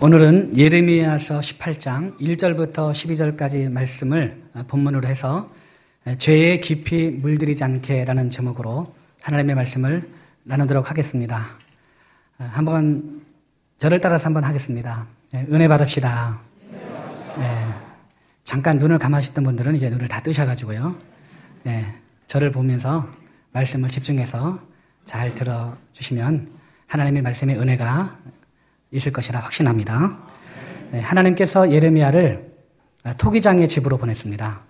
오늘은 0.00 0.56
예레미야서 0.56 1.40
18장 1.40 2.16
1절부터 2.20 2.92
12절까지 2.92 3.68
말씀을 3.68 4.40
본문으로 4.68 5.08
해서 5.08 5.50
죄에 6.18 6.60
깊이 6.60 7.10
물들이지 7.10 7.64
않게라는 7.64 8.30
제목으로 8.30 8.94
하나님의 9.22 9.56
말씀을 9.56 10.08
나누도록 10.44 10.88
하겠습니다. 10.88 11.48
한번 12.38 13.22
저를 13.78 13.98
따라서 13.98 14.26
한번 14.26 14.44
하겠습니다. 14.44 15.08
네, 15.32 15.44
은혜 15.50 15.66
받읍시다. 15.66 16.38
네, 17.38 17.66
잠깐 18.44 18.78
눈을 18.78 18.98
감아셨던 18.98 19.42
분들은 19.42 19.74
이제 19.74 19.90
눈을 19.90 20.06
다 20.06 20.22
뜨셔가지고요. 20.22 20.96
네, 21.64 21.84
저를 22.28 22.52
보면서 22.52 23.08
말씀을 23.50 23.88
집중해서 23.88 24.60
잘 25.06 25.34
들어주시면 25.34 26.50
하나님의 26.86 27.22
말씀의 27.22 27.58
은혜가 27.58 28.16
있을 28.90 29.12
것이라 29.12 29.40
확신합니다. 29.40 30.18
네, 30.92 31.00
하나님께서 31.00 31.70
예레미야를 31.70 32.52
토기장의 33.18 33.68
집으로 33.68 33.98
보냈습니다. 33.98 34.62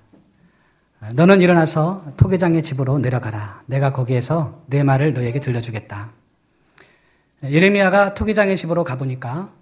너는 1.14 1.40
일어나서 1.40 2.04
토기장의 2.16 2.62
집으로 2.62 2.98
내려가라. 2.98 3.62
내가 3.66 3.92
거기에서 3.92 4.62
내 4.66 4.82
말을 4.82 5.14
너에게 5.14 5.38
들려주겠다. 5.38 6.10
예레미야가 7.44 8.14
토기장의 8.14 8.56
집으로 8.56 8.82
가보니까 8.82 9.52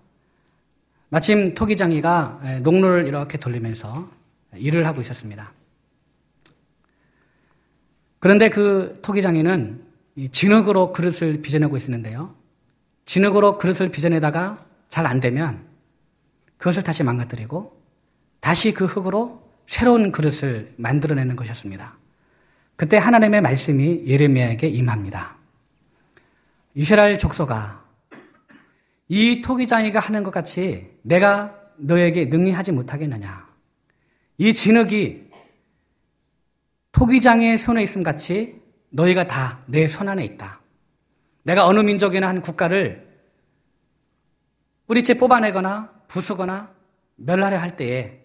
마침 1.11 1.55
토기장이가 1.55 2.61
농로를 2.63 3.07
이렇게 3.07 3.39
돌리면서 3.39 4.09
일을 4.55 4.87
하고 4.87 5.03
있었습니다. 5.03 5.53
그런데 8.19 8.49
그 8.49 8.99
토기장이는 9.03 9.85
진흙으로 10.33 10.93
그릇을 10.93 11.43
빚어내고 11.43 11.77
있었는데요. 11.77 12.35
진흙으로 13.07 13.57
그릇을 13.59 13.89
빚어내다가 13.91 14.65
잘 14.89 15.07
안 15.07 15.21
되면 15.21 15.67
그것을 16.59 16.83
다시 16.85 17.03
망가뜨리고 17.03 17.81
다시 18.41 18.73
그 18.73 18.85
흙으로 18.87 19.43
새로운 19.67 20.13
그릇을 20.13 20.75
만들어내는 20.77 21.35
것이었습니다. 21.37 21.99
그때 22.77 22.97
하나님의 22.99 23.41
말씀이 23.41 24.05
예레미야에게 24.07 24.69
임합니다. 24.69 25.37
이스라엘 26.75 27.19
족소가 27.19 27.85
이 29.09 29.41
토기장이가 29.43 29.99
하는 29.99 30.23
것 30.23 30.31
같이 30.31 30.91
내가 31.03 31.55
너에게 31.79 32.27
능히 32.27 32.53
하지 32.53 32.73
못하겠느냐. 32.73 33.47
이 34.39 34.53
진흙이 34.53 35.25
토기장의 36.93 37.59
손에 37.59 37.83
있음 37.83 38.03
같이 38.03 38.61
너희가 38.91 39.27
다 39.27 39.61
내 39.69 39.87
손 39.89 40.09
안에 40.09 40.25
있다. 40.25 40.61
내가 41.47 41.65
어느 41.65 41.79
민족이나 41.79 42.27
한 42.27 42.43
국가를 42.43 43.07
뿌리채 44.89 45.15
뽑아내거나 45.15 45.93
부수거나 46.09 46.73
멸하려 47.15 47.57
할 47.57 47.77
때에 47.77 48.19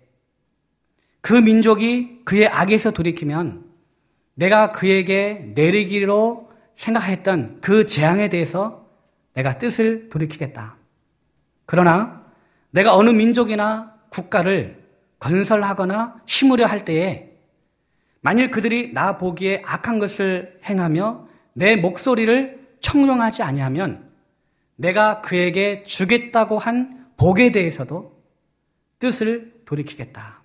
그 1.21 1.33
민족이 1.33 2.21
그의 2.25 2.47
악에서 2.47 2.89
돌이키면 2.89 3.63
내가 4.33 4.71
그에게 4.71 5.51
내리기로 5.53 6.49
생각했던 6.75 7.59
그 7.61 7.85
재앙에 7.85 8.27
대해서 8.27 8.87
내가 9.35 9.59
뜻을 9.59 10.09
돌이키겠다. 10.09 10.77
그러나 11.67 12.25
내가 12.71 12.95
어느 12.95 13.11
민족이나 13.11 13.93
국가를 14.09 14.83
건설하거나 15.19 16.15
심으려 16.25 16.65
할 16.65 16.85
때에 16.85 17.33
만일 18.21 18.49
그들이 18.49 18.93
나 18.93 19.19
보기에 19.19 19.61
악한 19.63 19.99
것을 19.99 20.59
행하며 20.65 21.27
내 21.53 21.75
목소리를 21.75 22.60
청룡하지 22.81 23.43
아니하면 23.43 24.09
내가 24.75 25.21
그에게 25.21 25.83
주겠다고 25.83 26.57
한 26.57 27.07
복에 27.17 27.51
대해서도 27.51 28.19
뜻을 28.99 29.53
돌이키겠다. 29.65 30.41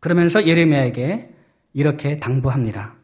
그러면서 0.00 0.46
예레미야에게 0.46 1.30
이렇게 1.72 2.18
당부합니다. 2.18 2.94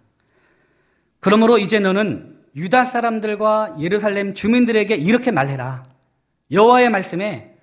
그러므로 1.21 1.59
이제 1.59 1.81
너는 1.81 2.38
유다 2.56 2.84
사람들과 2.84 3.77
예루살렘 3.81 4.34
주민들에게 4.34 4.94
이렇게 4.94 5.31
말해라. 5.31 5.84
여호와의 6.50 6.91
말씀에 6.91 7.56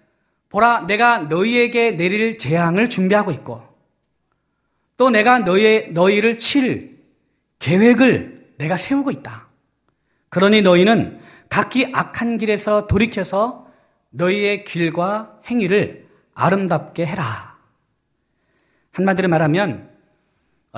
보라 0.50 0.86
내가 0.88 1.20
너희에게 1.20 1.92
내릴 1.92 2.38
재앙을 2.38 2.90
준비하고 2.90 3.31
있고 3.31 3.64
또 4.98 5.09
내가 5.09 5.40
너희 5.40 5.92
너희를 5.92 6.38
칠 6.38 7.00
계획을 7.59 8.56
내가 8.58 8.78
세우고 8.78 9.12
있다. 9.12 9.50
그러니 10.31 10.62
너희는 10.62 11.19
각기 11.50 11.90
악한 11.94 12.38
길에서 12.38 12.88
돌이켜서 12.88 13.68
너희의 14.12 14.64
길과 14.64 15.42
행위를 15.50 16.08
아름답게 16.34 17.06
해라. 17.06 17.58
한마디로 18.94 19.28
말하면 19.28 19.90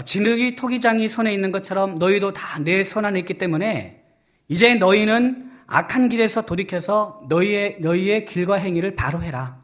진흙이 0.03 0.55
토기장이 0.55 1.07
손에 1.07 1.31
있는 1.31 1.51
것처럼 1.51 1.95
너희도 1.95 2.33
다 2.33 2.59
내 2.59 2.83
손 2.83 3.05
안에 3.05 3.19
있기 3.19 3.35
때문에 3.35 4.03
이제 4.47 4.73
너희는 4.73 5.51
악한 5.67 6.09
길에서 6.09 6.41
돌이켜서 6.47 7.23
너희의 7.29 7.77
너희의 7.79 8.25
길과 8.25 8.55
행위를 8.55 8.95
바로 8.95 9.21
해라. 9.21 9.59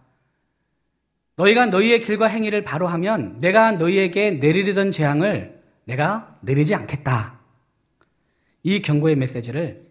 너희가 1.36 1.66
너희의 1.68 2.02
길과 2.02 2.28
행위를 2.28 2.64
바로 2.64 2.88
하면 2.88 3.40
내가 3.40 3.72
너희에게 3.72 4.32
내리려던 4.32 4.92
재앙을 4.92 5.60
내가 5.86 6.38
내리지 6.42 6.76
않겠다. 6.76 7.39
이 8.64 8.82
경고의 8.82 9.16
메시지를 9.16 9.88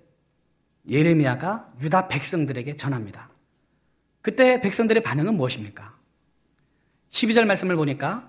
예레미야가 0.88 1.72
유다 1.80 2.08
백성들에게 2.08 2.76
전합니다. 2.76 3.30
그때 4.22 4.60
백성들의 4.60 5.02
반응은 5.02 5.34
무엇입니까? 5.34 5.96
12절 7.10 7.46
말씀을 7.46 7.76
보니까 7.76 8.28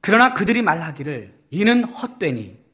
그러나 0.00 0.34
그들이 0.34 0.62
말하기를 0.62 1.34
이는 1.50 1.84
헛되니 1.84 2.64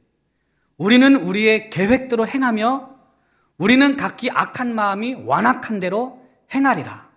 우리는 0.76 1.16
우리의 1.16 1.70
계획대로 1.70 2.26
행하며 2.26 2.92
우리는 3.58 3.96
각기 3.96 4.30
악한 4.30 4.74
마음이 4.74 5.14
완악한 5.14 5.80
대로 5.80 6.26
행하리라. 6.52 7.10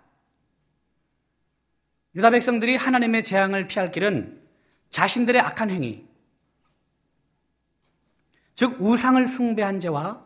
유다 2.14 2.30
백성들이 2.30 2.76
하나님의 2.76 3.24
재앙을 3.24 3.66
피할 3.66 3.90
길은 3.90 4.40
자신들의 4.90 5.40
악한 5.40 5.70
행위, 5.70 6.06
즉 8.56 8.80
우상을 8.80 9.28
숭배한 9.28 9.80
죄와 9.80 10.24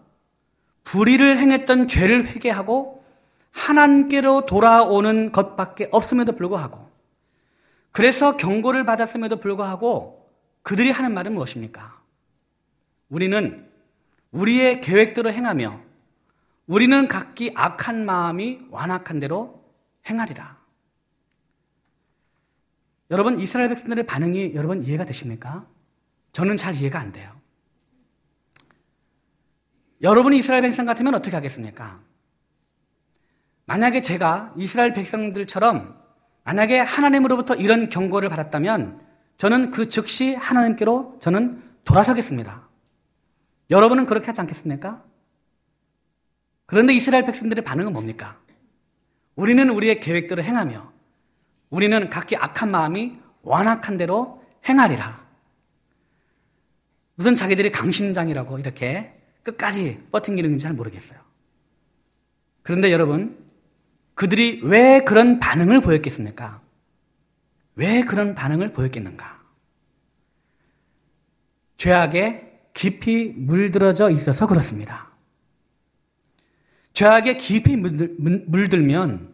불의를 0.85 1.39
행했던 1.39 1.89
죄를 1.89 2.27
회개하고 2.29 3.05
하나님께로 3.51 4.47
돌아오는 4.47 5.33
것밖에 5.33 5.89
없음에도 5.91 6.37
불구하고 6.37 6.89
그래서 7.91 8.37
경고를 8.37 8.85
받았음에도 8.85 9.41
불구하고 9.41 10.31
그들이 10.63 10.91
하는 10.93 11.13
말은 11.13 11.35
무엇입니까? 11.35 12.01
우리는 13.09 13.69
우리의 14.31 14.81
계획대로 14.81 15.33
행하며 15.33 15.81
우리는 16.69 17.09
각기 17.09 17.51
악한 17.57 18.05
마음이 18.07 18.61
완악한 18.71 19.19
대로 19.19 19.65
행하리라. 20.09 20.61
여러분 23.11 23.41
이스라엘 23.41 23.71
백성들의 23.71 24.07
반응이 24.07 24.55
여러분 24.55 24.85
이해가 24.85 25.05
되십니까? 25.05 25.67
저는 26.31 26.57
잘 26.57 26.77
이해가 26.77 27.01
안 27.01 27.11
돼요. 27.11 27.40
여러분이 30.03 30.39
이스라엘 30.39 30.63
백성 30.63 30.87
같으면 30.87 31.15
어떻게 31.15 31.37
하겠습니까? 31.37 32.01
만약에 33.67 34.01
제가 34.01 34.53
이스라엘 34.57 34.93
백성들처럼 34.93 35.99
만약에 36.45 36.79
하나님으로부터 36.81 37.55
이런 37.55 37.89
경고를 37.89 38.29
받았다면 38.29 39.01
저는 39.37 39.71
그 39.71 39.89
즉시 39.89 40.35
하나님께로 40.35 41.19
저는 41.21 41.63
돌아서겠습니다. 41.85 42.69
여러분은 43.71 44.07
그렇게 44.07 44.27
하지 44.27 44.41
않겠습니까? 44.41 45.05
그런데 46.67 46.95
이스라엘 46.95 47.25
백성들의 47.25 47.65
반응은 47.65 47.93
뭡니까? 47.93 48.39
우리는 49.37 49.69
우리의 49.71 50.01
계획대로 50.01 50.43
행하며 50.43 50.93
우리는 51.69 52.11
각기 52.11 52.37
악한 52.37 52.71
마음이 52.71 53.19
완악한 53.43 53.97
대로 53.97 54.43
행하리라. 54.69 55.25
무슨 57.15 57.35
자기들이 57.35 57.71
강심장이라고 57.71 58.59
이렇게 58.59 59.20
끝까지 59.43 60.03
버팅기는 60.13 60.51
건지 60.51 60.63
잘 60.63 60.73
모르겠어요. 60.73 61.19
그런데 62.63 62.93
여러분, 62.93 63.39
그들이 64.15 64.61
왜 64.63 65.03
그런 65.05 65.41
반응을 65.41 65.81
보였겠습니까? 65.81 66.63
왜 67.77 68.03
그런 68.03 68.35
반응을 68.35 68.73
보였겠는가? 68.73 69.41
죄악에 71.79 72.61
깊이 72.75 73.33
물들어져 73.35 74.11
있어서 74.11 74.47
그렇습니다. 74.47 75.11
죄악에 76.93 77.37
깊이 77.39 77.77
물들, 77.77 78.17
물들면 78.47 79.33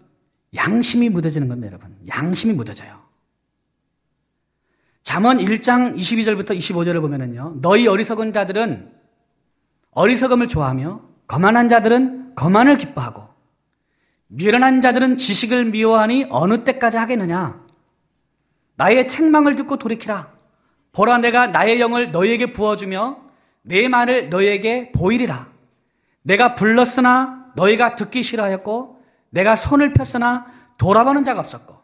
양심이 0.54 1.08
묻어지는 1.08 1.48
겁니다, 1.48 1.68
여러분. 1.68 1.96
양심이 2.08 2.54
묻어져요. 2.54 3.04
잠언 5.02 5.38
1장 5.38 5.96
22절부터 5.96 6.50
25절을 6.58 7.00
보면은요. 7.00 7.58
너희 7.60 7.86
어리석은 7.86 8.32
자들은 8.32 8.95
어리석음을 9.96 10.48
좋아하며 10.48 11.00
거만한 11.26 11.70
자들은 11.70 12.34
거만을 12.34 12.76
기뻐하고 12.76 13.26
미련한 14.28 14.82
자들은 14.82 15.16
지식을 15.16 15.64
미워하니 15.66 16.26
어느 16.28 16.64
때까지 16.64 16.98
하겠느냐? 16.98 17.64
나의 18.76 19.06
책망을 19.06 19.56
듣고 19.56 19.78
돌이키라. 19.78 20.30
보라 20.92 21.18
내가 21.18 21.46
나의 21.46 21.80
영을 21.80 22.12
너희에게 22.12 22.52
부어주며 22.52 23.18
내 23.62 23.88
말을 23.88 24.28
너희에게 24.28 24.92
보이리라. 24.92 25.48
내가 26.22 26.54
불렀으나 26.54 27.46
너희가 27.56 27.94
듣기 27.94 28.22
싫어하였고 28.22 29.02
내가 29.30 29.56
손을 29.56 29.94
폈으나 29.94 30.46
돌아보는 30.76 31.24
자가 31.24 31.40
없었고 31.40 31.74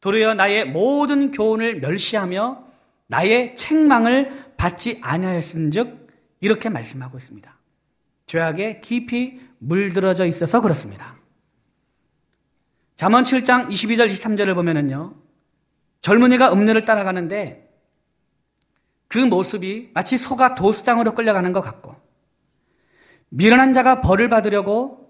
도리어 0.00 0.34
나의 0.34 0.64
모든 0.64 1.30
교훈을 1.30 1.80
멸시하며 1.80 2.64
나의 3.06 3.54
책망을 3.54 4.52
받지 4.56 4.98
아니하였은즉 5.02 6.07
이렇게 6.40 6.68
말씀하고 6.68 7.18
있습니다. 7.18 7.56
죄악에 8.26 8.80
깊이 8.80 9.40
물들어져 9.58 10.26
있어서 10.26 10.60
그렇습니다. 10.60 11.16
잠언 12.96 13.24
7장 13.24 13.68
22절 13.68 14.12
23절을 14.12 14.54
보면은요. 14.54 15.14
젊은이가 16.00 16.52
음료를 16.52 16.84
따라가는데 16.84 17.68
그 19.08 19.18
모습이 19.18 19.90
마치 19.94 20.18
소가 20.18 20.54
도수장으로 20.54 21.14
끌려가는 21.14 21.52
것 21.52 21.60
같고 21.60 21.96
미련한 23.30 23.72
자가 23.72 24.00
벌을 24.00 24.28
받으려고 24.28 25.08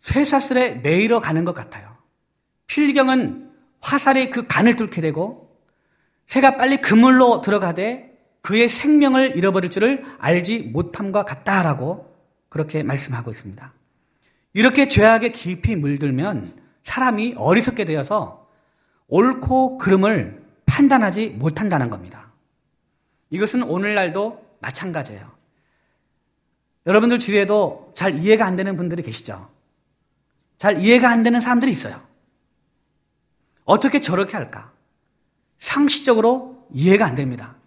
쇠사슬에 0.00 0.76
매이러 0.76 1.20
가는 1.20 1.44
것 1.44 1.54
같아요. 1.54 1.96
필경은 2.66 3.50
화살이 3.80 4.30
그 4.30 4.46
간을 4.46 4.76
뚫게 4.76 5.00
되고 5.00 5.56
새가 6.26 6.56
빨리 6.56 6.80
그물로 6.80 7.40
들어가되 7.40 8.07
그의 8.48 8.70
생명을 8.70 9.36
잃어버릴 9.36 9.68
줄을 9.68 10.06
알지 10.16 10.70
못함과 10.72 11.26
같다라고 11.26 12.16
그렇게 12.48 12.82
말씀하고 12.82 13.30
있습니다. 13.30 13.74
이렇게 14.54 14.88
죄악에 14.88 15.32
깊이 15.32 15.76
물들면 15.76 16.58
사람이 16.82 17.34
어리석게 17.36 17.84
되어서 17.84 18.48
옳고 19.08 19.76
그름을 19.76 20.42
판단하지 20.64 21.36
못한다는 21.38 21.90
겁니다. 21.90 22.32
이것은 23.28 23.64
오늘날도 23.64 24.42
마찬가지예요. 24.60 25.30
여러분들 26.86 27.18
주위에도 27.18 27.92
잘 27.94 28.18
이해가 28.18 28.46
안 28.46 28.56
되는 28.56 28.76
분들이 28.76 29.02
계시죠? 29.02 29.50
잘 30.56 30.82
이해가 30.82 31.10
안 31.10 31.22
되는 31.22 31.42
사람들이 31.42 31.70
있어요. 31.70 32.00
어떻게 33.66 34.00
저렇게 34.00 34.38
할까? 34.38 34.72
상식적으로 35.58 36.66
이해가 36.72 37.04
안 37.04 37.14
됩니다. 37.14 37.57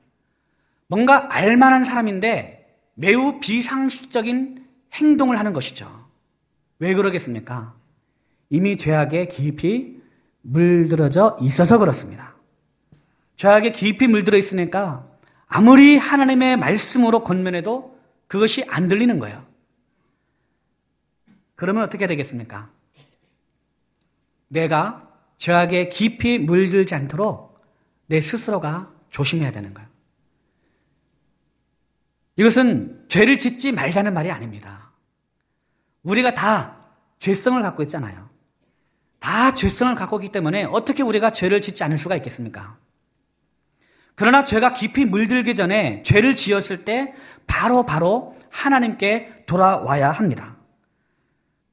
뭔가 0.92 1.34
알만한 1.34 1.86
사람인데 1.86 2.68
매우 2.96 3.40
비상식적인 3.40 4.68
행동을 4.94 5.40
하는 5.40 5.54
것이죠. 5.54 5.90
왜 6.80 6.94
그러겠습니까? 6.94 7.74
이미 8.50 8.76
죄악에 8.76 9.28
깊이 9.28 10.02
물들어져 10.42 11.38
있어서 11.40 11.78
그렇습니다. 11.78 12.36
죄악에 13.38 13.72
깊이 13.72 14.10
물들어 14.10 14.38
있으니까 14.38 15.08
아무리 15.48 15.96
하나님의 15.96 16.58
말씀으로 16.58 17.24
건면해도 17.24 17.98
그것이 18.28 18.66
안 18.68 18.90
들리는 18.90 19.18
거예요. 19.18 19.46
그러면 21.56 21.84
어떻게 21.84 22.06
되겠습니까? 22.06 22.70
내가 24.50 25.10
죄악에 25.38 25.88
깊이 25.88 26.38
물들지 26.38 26.96
않도록 26.96 27.58
내 28.08 28.20
스스로가 28.20 28.92
조심해야 29.10 29.52
되는 29.52 29.74
거예요. 29.74 29.91
이것은 32.42 33.06
죄를 33.08 33.38
짓지 33.38 33.72
말자는 33.72 34.16
말이 34.16 34.32
아닙니다. 34.32 34.92
우리가 36.02 36.34
다 36.34 36.76
죄성을 37.20 37.62
갖고 37.62 37.84
있잖아요. 37.84 38.32
다 39.20 39.54
죄성을 39.54 39.94
갖고 39.94 40.18
있기 40.18 40.32
때문에 40.32 40.64
어떻게 40.64 41.04
우리가 41.04 41.30
죄를 41.30 41.62
짓지 41.62 41.84
않을 41.84 42.00
수가 42.00 42.16
있겠습니까? 42.16 42.80
그러나 44.16 44.44
죄가 44.44 44.74
깊이 44.74 45.06
물들기 45.06 45.54
전에 45.54 46.02
죄를 46.02 46.36
지었을 46.36 46.84
때 46.84 47.14
바로 47.46 47.86
바로 47.86 48.36
하나님께 48.50 49.44
돌아와야 49.46 50.12
합니다. 50.12 50.56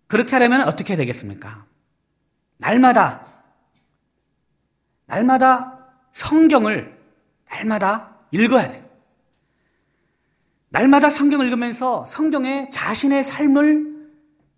그렇게 0.06 0.32
하려면 0.32 0.68
어떻게 0.68 0.96
되겠습니까? 0.96 1.64
날마다 2.58 3.26
날마다 5.06 5.88
성경을 6.12 6.94
날마다 7.48 8.18
읽어야 8.32 8.68
돼요. 8.68 8.87
날마다 10.70 11.10
성경을 11.10 11.46
읽으면서 11.46 12.04
성경에 12.06 12.68
자신의 12.70 13.24
삶을 13.24 14.10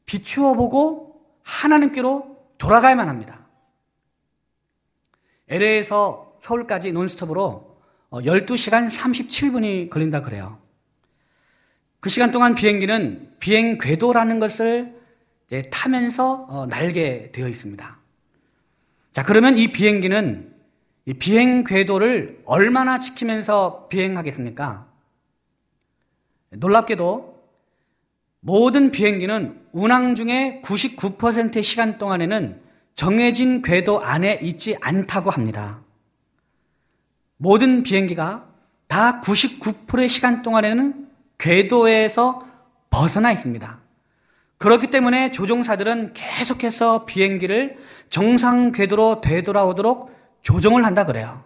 비추어 0.07 0.55
보고 0.55 1.23
하나님께로 1.43 2.37
돌아가야만 2.59 3.09
합니다. 3.09 3.47
LA에서 5.49 6.37
서울까지 6.41 6.93
논스톱으로 6.93 7.79
12시간 8.11 8.87
어, 8.87 8.89
37분이 8.89 9.91
걸린다 9.91 10.23
그래요. 10.23 10.59
그 12.01 12.09
시간 12.09 12.33
동안 12.33 12.55
비행기는 12.55 13.37
비행 13.39 13.79
궤도라는 13.79 14.41
것을 14.41 14.99
타면서 15.71 16.47
어, 16.49 16.67
날게 16.67 17.31
되어 17.33 17.49
있습니다. 17.49 17.99
자, 19.12 19.25
그러면 19.25 19.59
이 19.59 19.71
비행기는 19.71 20.55
이 21.07 21.15
비행 21.15 21.65
궤도를 21.65 22.43
얼마나 22.45 22.99
지키면서 22.99 23.89
비행하겠습니까? 23.89 24.90
놀랍게도 26.50 27.41
모든 28.41 28.91
비행기는 28.91 29.61
운항 29.73 30.14
중에 30.14 30.61
99%의 30.64 31.62
시간 31.62 31.99
동안에는 31.99 32.61
정해진 32.94 33.62
궤도 33.62 34.02
안에 34.02 34.41
있지 34.43 34.76
않다고 34.81 35.31
합니다. 35.31 35.81
모든 37.37 37.82
비행기가 37.82 38.47
다 38.88 39.20
99%의 39.20 40.08
시간 40.08 40.43
동안에는 40.43 41.08
궤도에서 41.38 42.47
벗어나 42.91 43.32
있습니다. 43.32 43.79
그렇기 44.58 44.88
때문에 44.88 45.31
조종사들은 45.31 46.12
계속해서 46.12 47.06
비행기를 47.06 47.79
정상 48.08 48.73
궤도로 48.73 49.20
되돌아오도록 49.23 50.11
조정을 50.43 50.85
한다 50.85 51.06
그래요. 51.06 51.43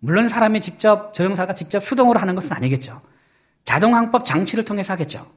물론 0.00 0.28
사람이 0.28 0.60
직접 0.60 1.12
조종사가 1.14 1.54
직접 1.54 1.84
수동으로 1.84 2.18
하는 2.18 2.34
것은 2.34 2.52
아니겠죠. 2.52 3.00
자동항법 3.68 4.24
장치를 4.24 4.64
통해서 4.64 4.94
하겠죠. 4.94 5.30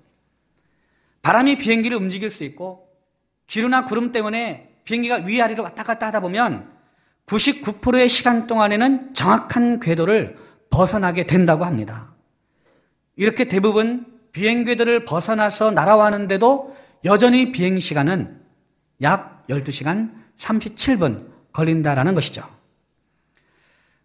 바람이 1.22 1.58
비행기를 1.58 1.98
움직일 1.98 2.32
수 2.32 2.46
있고 2.46 2.88
기류나 3.48 3.84
구름 3.84 4.14
때문에 4.14 4.74
비행기가 4.86 5.18
위아래로 5.18 5.62
왔다 5.64 5.84
갔다 5.84 6.08
하다 6.08 6.22
보면 6.22 6.72
99%의 7.26 8.08
시간 8.08 8.48
동안에는 8.48 9.14
정확한 9.14 9.82
궤도를 9.82 10.38
벗어나게 10.70 11.28
된다고 11.28 11.66
합니다. 11.66 12.14
이렇게 13.18 13.50
대부분 13.50 14.06
비행 14.32 14.64
궤도를 14.64 15.04
벗어나서 15.04 15.72
날아가는데도 15.72 16.74
여전히 17.04 17.52
비행 17.52 17.80
시간은 17.80 18.40
약 19.02 19.46
12시간 19.50 20.14
37분 20.38 21.28
걸린다라는 21.52 22.16
것이죠. 22.16 22.48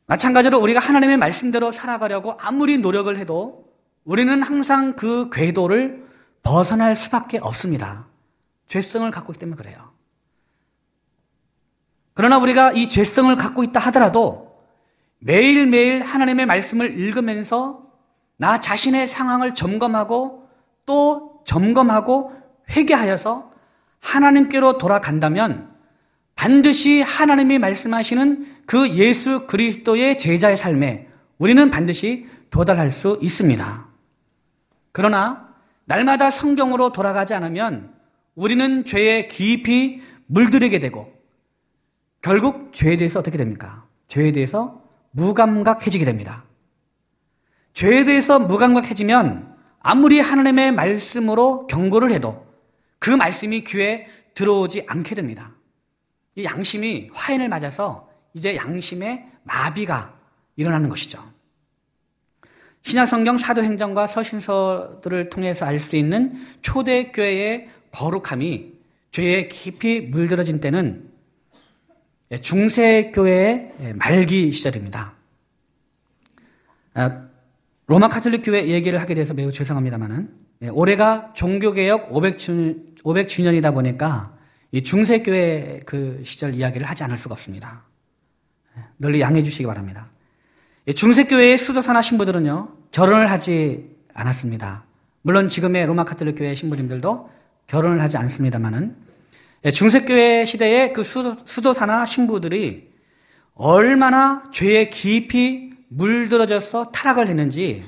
마찬가지로 0.06 0.58
우리가 0.58 0.80
하나님의 0.80 1.16
말씀대로 1.16 1.70
살아가려고 1.70 2.36
아무리 2.40 2.78
노력을 2.78 3.16
해도 3.16 3.65
우리는 4.06 4.40
항상 4.40 4.94
그 4.94 5.28
궤도를 5.30 6.06
벗어날 6.44 6.96
수밖에 6.96 7.38
없습니다. 7.38 8.06
죄성을 8.68 9.10
갖고 9.10 9.32
있기 9.32 9.40
때문에 9.40 9.56
그래요. 9.60 9.90
그러나 12.14 12.38
우리가 12.38 12.72
이 12.72 12.88
죄성을 12.88 13.34
갖고 13.36 13.64
있다 13.64 13.80
하더라도 13.80 14.56
매일매일 15.18 16.04
하나님의 16.04 16.46
말씀을 16.46 16.98
읽으면서 16.98 17.82
나 18.36 18.60
자신의 18.60 19.08
상황을 19.08 19.54
점검하고 19.54 20.48
또 20.86 21.42
점검하고 21.44 22.32
회개하여서 22.70 23.50
하나님께로 23.98 24.78
돌아간다면 24.78 25.68
반드시 26.36 27.02
하나님이 27.02 27.58
말씀하시는 27.58 28.46
그 28.66 28.88
예수 28.90 29.48
그리스도의 29.48 30.16
제자의 30.16 30.56
삶에 30.56 31.08
우리는 31.38 31.70
반드시 31.70 32.28
도달할 32.50 32.92
수 32.92 33.18
있습니다. 33.20 33.85
그러나 34.96 35.54
날마다 35.84 36.30
성경으로 36.30 36.90
돌아가지 36.90 37.34
않으면 37.34 37.94
우리는 38.34 38.86
죄에 38.86 39.28
깊이 39.28 40.00
물들이게 40.24 40.78
되고 40.78 41.12
결국 42.22 42.72
죄에 42.72 42.96
대해서 42.96 43.18
어떻게 43.18 43.36
됩니까? 43.36 43.84
죄에 44.08 44.32
대해서 44.32 44.82
무감각해지게 45.10 46.06
됩니다. 46.06 46.44
죄에 47.74 48.06
대해서 48.06 48.38
무감각해지면 48.38 49.54
아무리 49.80 50.18
하나님의 50.18 50.72
말씀으로 50.72 51.66
경고를 51.66 52.10
해도 52.10 52.46
그 52.98 53.10
말씀이 53.10 53.64
귀에 53.64 54.06
들어오지 54.32 54.86
않게 54.86 55.14
됩니다. 55.14 55.56
이 56.36 56.44
양심이 56.44 57.10
화인을 57.12 57.50
맞아서 57.50 58.08
이제 58.32 58.56
양심의 58.56 59.26
마비가 59.42 60.14
일어나는 60.56 60.88
것이죠. 60.88 61.35
신약성경 62.86 63.38
사도행전과 63.38 64.06
서신서들을 64.06 65.28
통해서 65.28 65.66
알 65.66 65.80
수 65.80 65.96
있는 65.96 66.34
초대교회의 66.62 67.68
거룩함이 67.90 68.74
죄에 69.10 69.48
깊이 69.48 70.00
물들어진 70.00 70.60
때는 70.60 71.10
중세교회의 72.40 73.94
말기 73.94 74.52
시절입니다. 74.52 75.14
아, 76.94 77.22
로마 77.88 78.08
카톨릭 78.08 78.42
교회 78.44 78.68
얘기를 78.68 79.00
하게 79.00 79.14
돼서 79.14 79.34
매우 79.34 79.50
죄송합니다만은 79.50 80.28
예, 80.62 80.68
올해가 80.68 81.32
종교개혁 81.34 82.10
500주년, 82.10 82.98
500주 83.02 83.42
년이다 83.42 83.72
보니까 83.72 84.36
이 84.70 84.82
중세교회 84.82 85.80
그 85.86 86.22
시절 86.24 86.54
이야기를 86.54 86.86
하지 86.88 87.02
않을 87.04 87.18
수가 87.18 87.34
없습니다. 87.34 87.84
예, 88.78 88.82
널리 88.96 89.20
양해해 89.20 89.42
주시기 89.42 89.66
바랍니다. 89.66 90.08
중세교회의 90.94 91.58
수도사나 91.58 92.00
신부들은요, 92.00 92.75
결혼을 92.96 93.30
하지 93.30 93.94
않았습니다. 94.14 94.84
물론 95.20 95.50
지금의 95.50 95.84
로마 95.84 96.04
카톨릭 96.04 96.38
교회 96.38 96.54
신부님들도 96.54 97.30
결혼을 97.66 98.00
하지 98.00 98.16
않습니다만은 98.16 98.96
예, 99.66 99.70
중세교회 99.70 100.46
시대의 100.46 100.94
그 100.94 101.02
수도, 101.02 101.74
사나 101.74 102.06
신부들이 102.06 102.90
얼마나 103.52 104.44
죄에 104.50 104.88
깊이 104.88 105.74
물들어져서 105.88 106.90
타락을 106.92 107.28
했는지 107.28 107.84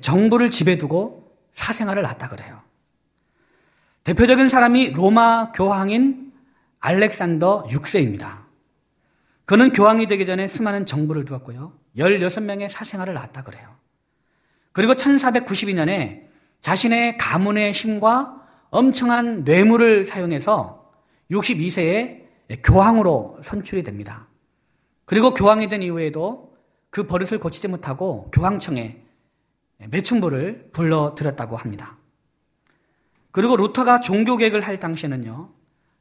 정부를 0.00 0.52
집에 0.52 0.78
두고 0.78 1.36
사생활을 1.54 2.02
낳았다 2.02 2.28
그래요. 2.28 2.60
대표적인 4.04 4.48
사람이 4.48 4.90
로마 4.90 5.50
교황인 5.50 6.32
알렉산더 6.78 7.64
6세입니다. 7.64 8.44
그는 9.44 9.72
교황이 9.72 10.06
되기 10.06 10.24
전에 10.24 10.46
수많은 10.46 10.86
정부를 10.86 11.24
두었고요. 11.24 11.72
16명의 11.96 12.70
사생활을 12.70 13.12
낳았다 13.14 13.42
그래요. 13.42 13.74
그리고 14.74 14.94
1492년에 14.94 16.24
자신의 16.60 17.16
가문의 17.16 17.72
힘과 17.72 18.42
엄청난 18.70 19.44
뇌물을 19.44 20.06
사용해서 20.08 20.90
62세에 21.30 22.24
교황으로 22.62 23.38
선출이 23.40 23.84
됩니다. 23.84 24.26
그리고 25.04 25.32
교황이 25.32 25.68
된 25.68 25.82
이후에도 25.82 26.52
그 26.90 27.06
버릇을 27.06 27.38
고치지 27.38 27.68
못하고 27.68 28.30
교황청에 28.32 28.98
매춘부를 29.78 30.70
불러들였다고 30.72 31.56
합니다. 31.56 31.96
그리고 33.30 33.56
루터가 33.56 34.00
종교개혁을 34.00 34.60
할 34.60 34.78
당시에는요, 34.78 35.50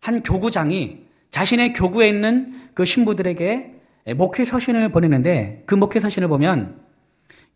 한 0.01 0.23
교구장이 0.23 1.05
자신의 1.29 1.73
교구에 1.73 2.09
있는 2.09 2.69
그 2.73 2.85
신부들에게 2.85 3.81
목회 4.15 4.45
서신을 4.45 4.89
보내는데 4.89 5.63
그 5.67 5.75
목회 5.75 5.99
서신을 5.99 6.27
보면 6.27 6.82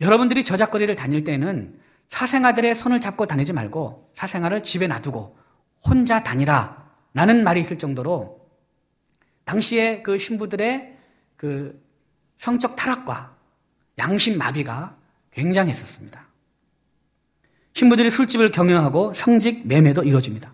여러분들이 0.02 0.44
저작거리를 0.44 0.96
다닐 0.96 1.24
때는 1.24 1.80
사생아들의 2.10 2.76
손을 2.76 3.02
잡고 3.02 3.26
다니지 3.26 3.54
말고 3.54 4.12
사생아를 4.16 4.64
집에 4.64 4.88
놔두고 4.88 5.38
혼자 5.86 6.24
다니라 6.24 6.88
라는 7.14 7.44
말이 7.44 7.62
있을 7.62 7.78
정도로 7.78 8.40
당시에 9.46 10.02
그 10.04 10.18
신부들의 10.18 10.98
그 11.36 11.82
성적 12.38 12.76
타락과 12.76 13.36
양심 13.98 14.38
마비가 14.38 14.96
굉장했었습니다. 15.32 16.28
신부들이 17.74 18.12
술집을 18.12 18.52
경영하고 18.52 19.14
성직 19.14 19.68
매매도 19.68 20.04
이루어집니다. 20.04 20.54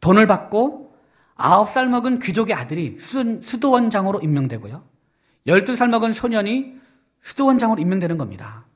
돈을 0.00 0.26
받고 0.26 0.94
9살 1.36 1.88
먹은 1.88 2.18
귀족의 2.18 2.54
아들이 2.54 2.98
수도원장으로 2.98 4.20
임명되고요. 4.20 4.84
12살 5.46 5.88
먹은 5.88 6.12
소년이 6.12 6.76
수도원장으로 7.22 7.80
임명되는 7.80 8.18
겁니다. 8.18 8.66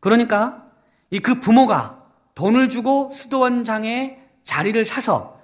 그러니까 0.00 0.64
이 1.10 1.20
그 1.20 1.40
부모가 1.40 2.02
돈을 2.34 2.68
주고 2.68 3.10
수도원장의 3.12 4.18
자리를 4.42 4.84
사서 4.84 5.40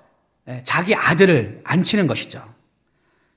예, 0.49 0.62
자기 0.62 0.94
아들을 0.94 1.62
앉히는 1.64 2.06
것이죠. 2.06 2.42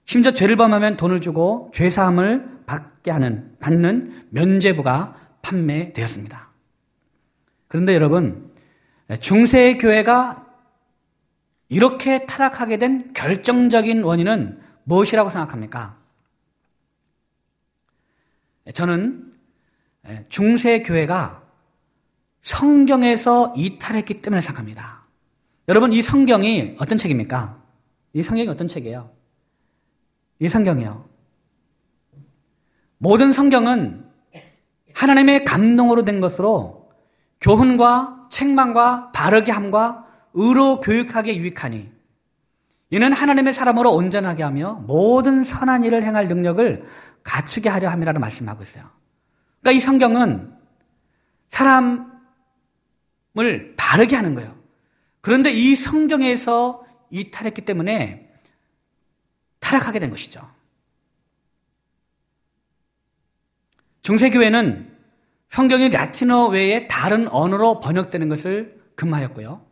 심지어 0.06 0.34
죄를 0.34 0.56
범하면 0.58 0.98
돈을 0.98 1.22
주고 1.22 1.72
죄 1.74 1.90
사함을 1.90 2.64
받게 2.66 3.12
하는, 3.12 3.56
받는 3.60 4.28
면죄부가 4.30 5.16
판매되었습니다. 5.42 6.50
그런데 7.68 7.96
여러분, 7.96 8.54
중세 9.20 9.78
교회가 9.78 10.46
이렇게 11.70 12.26
타락하게 12.26 12.78
된 12.78 13.14
결정적인 13.14 14.04
원인은 14.04 14.62
무엇이라고 14.84 15.30
생각합니까? 15.30 15.98
저는 18.74 19.34
중세 20.30 20.82
교회가 20.82 21.44
성경에서 22.42 23.54
이탈했기 23.58 24.22
때문에 24.22 24.42
생각합니다. 24.42 25.04
여러분, 25.68 25.92
이 25.92 26.02
성경이 26.02 26.78
어떤 26.80 26.98
책입니까? 26.98 27.62
이 28.14 28.24
성경이 28.24 28.48
어떤 28.48 28.68
책이에요? 28.68 29.10
이 30.40 30.48
성경이요. 30.48 31.06
모든 33.00 33.34
성경은 33.34 34.06
하나님의 34.94 35.46
감동으로 35.46 36.06
된 36.06 36.22
것으로 36.22 36.90
교훈과 37.42 38.28
책망과 38.30 39.12
바르게 39.12 39.52
함과 39.52 40.08
의로 40.34 40.80
교육하게 40.80 41.38
유익하니 41.38 41.92
이는 42.90 43.14
하나님의 43.14 43.54
사람으로 43.54 43.94
온전하게 43.94 44.44
하며 44.44 44.82
모든 44.88 45.44
선한 45.44 45.84
일을 45.84 46.04
행할 46.04 46.28
능력을 46.28 46.86
갖추게 47.24 47.70
하려 47.70 47.90
함이라는 47.90 48.22
말씀하고 48.22 48.64
있어요. 48.64 48.86
그러니까 49.68 49.72
이 49.72 49.80
성경은 49.82 50.54
사람 51.50 52.08
을 53.38 53.76
바르게 53.78 54.16
하는 54.16 54.34
거예요. 54.34 54.58
그런데 55.22 55.52
이 55.52 55.76
성경에서 55.76 56.84
이탈했기 57.12 57.62
때문에 57.62 58.34
타락하게 59.60 60.00
된 60.00 60.10
것이죠. 60.10 60.42
중세교회는 64.02 64.98
성경이 65.50 65.90
라틴어 65.90 66.48
외에 66.48 66.88
다른 66.88 67.28
언어로 67.28 67.80
번역되는 67.80 68.28
것을 68.28 68.82
금하였고요. 68.96 69.64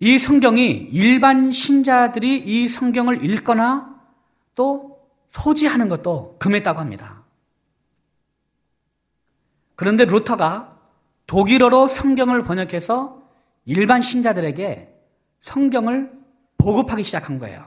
이 0.00 0.18
성경이 0.18 0.90
일반 0.92 1.52
신자들이 1.52 2.36
이 2.36 2.68
성경을 2.68 3.24
읽거나 3.24 3.98
또 4.54 4.98
소지하는 5.30 5.88
것도 5.88 6.36
금했다고 6.38 6.80
합니다. 6.80 7.19
그런데 9.80 10.04
루터가 10.04 10.78
독일어로 11.26 11.88
성경을 11.88 12.42
번역해서 12.42 13.22
일반 13.64 14.02
신자들에게 14.02 14.94
성경을 15.40 16.12
보급하기 16.58 17.02
시작한 17.02 17.38
거예요. 17.38 17.64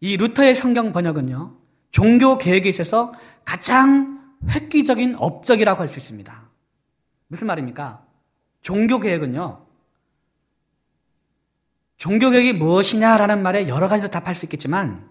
이 0.00 0.18
루터의 0.18 0.54
성경 0.54 0.92
번역은요, 0.92 1.56
종교 1.90 2.36
계획에 2.36 2.68
있어서 2.68 3.14
가장 3.46 4.20
획기적인 4.50 5.16
업적이라고 5.18 5.80
할 5.80 5.88
수 5.88 5.98
있습니다. 5.98 6.50
무슨 7.28 7.46
말입니까? 7.46 8.04
종교 8.60 9.00
계획은요, 9.00 9.64
종교 11.96 12.28
계획이 12.28 12.52
무엇이냐라는 12.52 13.42
말에 13.42 13.68
여러 13.68 13.88
가지로 13.88 14.10
답할 14.10 14.34
수 14.34 14.44
있겠지만, 14.44 15.08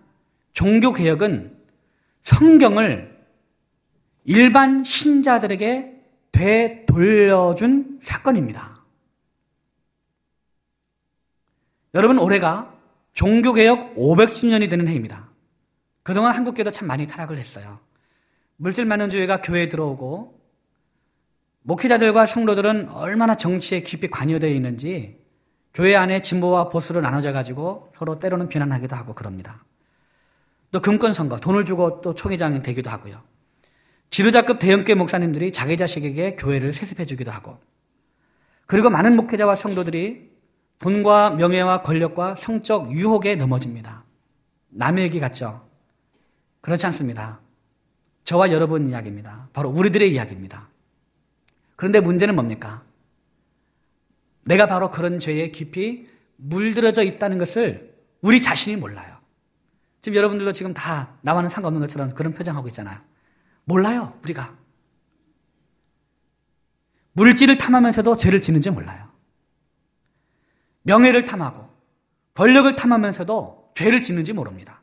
종교 0.53 0.93
개혁은 0.93 1.57
성경을 2.21 3.18
일반 4.25 4.83
신자들에게 4.83 5.95
되돌려준 6.31 7.99
사건입니다. 8.03 8.79
여러분, 11.93 12.19
올해가 12.19 12.73
종교개혁 13.13 13.95
500주년이 13.95 14.69
되는 14.69 14.87
해입니다. 14.87 15.29
그동안 16.03 16.33
한국교도 16.33 16.71
참 16.71 16.87
많이 16.87 17.07
타락을 17.07 17.37
했어요. 17.37 17.79
물질 18.57 18.85
많은 18.85 19.09
주의가 19.09 19.41
교회에 19.41 19.69
들어오고, 19.69 20.39
목회자들과 21.63 22.25
성도들은 22.25 22.89
얼마나 22.89 23.35
정치에 23.35 23.81
깊이 23.81 24.09
관여되어 24.09 24.49
있는지 24.49 25.19
교회 25.73 25.95
안에 25.95 26.21
진보와 26.21 26.69
보수로 26.69 27.01
나눠져 27.01 27.31
가지고 27.31 27.91
서로 27.97 28.19
때로는 28.19 28.49
비난하기도 28.49 28.95
하고 28.95 29.13
그럽니다. 29.13 29.63
또 30.71 30.81
금권 30.81 31.13
선거, 31.13 31.39
돈을 31.39 31.65
주고 31.65 32.01
또 32.01 32.15
총회장이 32.15 32.61
되기도 32.61 32.89
하고요. 32.89 33.21
지도자급 34.09 34.59
대형교 34.59 34.95
목사님들이 34.95 35.51
자기 35.51 35.77
자식에게 35.77 36.35
교회를 36.35 36.73
세습해 36.73 37.05
주기도 37.05 37.31
하고 37.31 37.59
그리고 38.65 38.89
많은 38.89 39.15
목회자와 39.15 39.55
성도들이 39.55 40.29
돈과 40.79 41.31
명예와 41.31 41.81
권력과 41.81 42.35
성적 42.35 42.91
유혹에 42.91 43.35
넘어집니다. 43.35 44.05
남의 44.69 45.03
얘기 45.03 45.19
같죠? 45.19 45.67
그렇지 46.61 46.85
않습니다. 46.87 47.39
저와 48.23 48.51
여러분 48.51 48.89
이야기입니다. 48.89 49.49
바로 49.53 49.69
우리들의 49.69 50.11
이야기입니다. 50.11 50.69
그런데 51.75 51.99
문제는 51.99 52.35
뭡니까? 52.35 52.83
내가 54.43 54.67
바로 54.67 54.91
그런 54.91 55.19
죄에 55.19 55.51
깊이 55.51 56.07
물들어져 56.37 57.03
있다는 57.03 57.37
것을 57.37 57.93
우리 58.21 58.41
자신이 58.41 58.77
몰라요. 58.77 59.17
지금 60.01 60.15
여러분들도 60.17 60.51
지금 60.53 60.73
다 60.73 61.15
나와는 61.21 61.49
상관없는 61.49 61.81
것처럼 61.81 62.13
그런 62.13 62.33
표정하고 62.33 62.67
있잖아요. 62.69 62.99
몰라요, 63.69 64.17
우리가. 64.23 64.57
물질을 67.11 67.59
탐하면서도 67.59 68.17
죄를 68.17 68.41
짓는지 68.41 68.71
몰라요. 68.71 69.07
명예를 70.81 71.25
탐하고 71.25 71.69
권력을 72.33 72.73
탐하면서도 72.75 73.73
죄를 73.75 74.01
짓는지 74.01 74.33
모릅니다. 74.33 74.81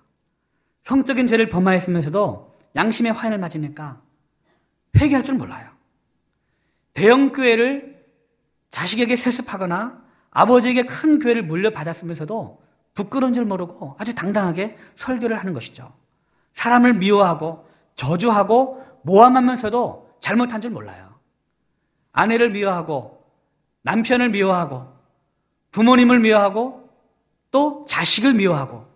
성적인 0.84 1.26
죄를 1.26 1.48
범하였으면서도 1.48 2.54
양심의 2.76 3.12
화인을 3.12 3.38
맞으니까 3.38 4.02
회개할 4.96 5.24
줄 5.24 5.34
몰라요. 5.34 5.68
대형 6.94 7.32
교회를 7.32 8.06
자식에게 8.70 9.16
세습하거나 9.16 10.00
아버지에게 10.30 10.84
큰 10.86 11.18
교회를 11.18 11.42
물려받았으면서도 11.42 12.62
부끄러운 12.94 13.32
줄 13.32 13.46
모르고 13.46 13.96
아주 13.98 14.14
당당하게 14.14 14.76
설교를 14.94 15.40
하는 15.40 15.54
것이죠. 15.54 15.92
사람을 16.54 16.94
미워하고 16.94 17.65
저주하고 17.96 18.82
모함하면서도 19.02 20.16
잘못한 20.20 20.60
줄 20.60 20.70
몰라요. 20.70 21.14
아내를 22.12 22.50
미워하고 22.50 23.24
남편을 23.82 24.30
미워하고 24.30 24.86
부모님을 25.70 26.20
미워하고 26.20 26.88
또 27.50 27.84
자식을 27.88 28.34
미워하고 28.34 28.86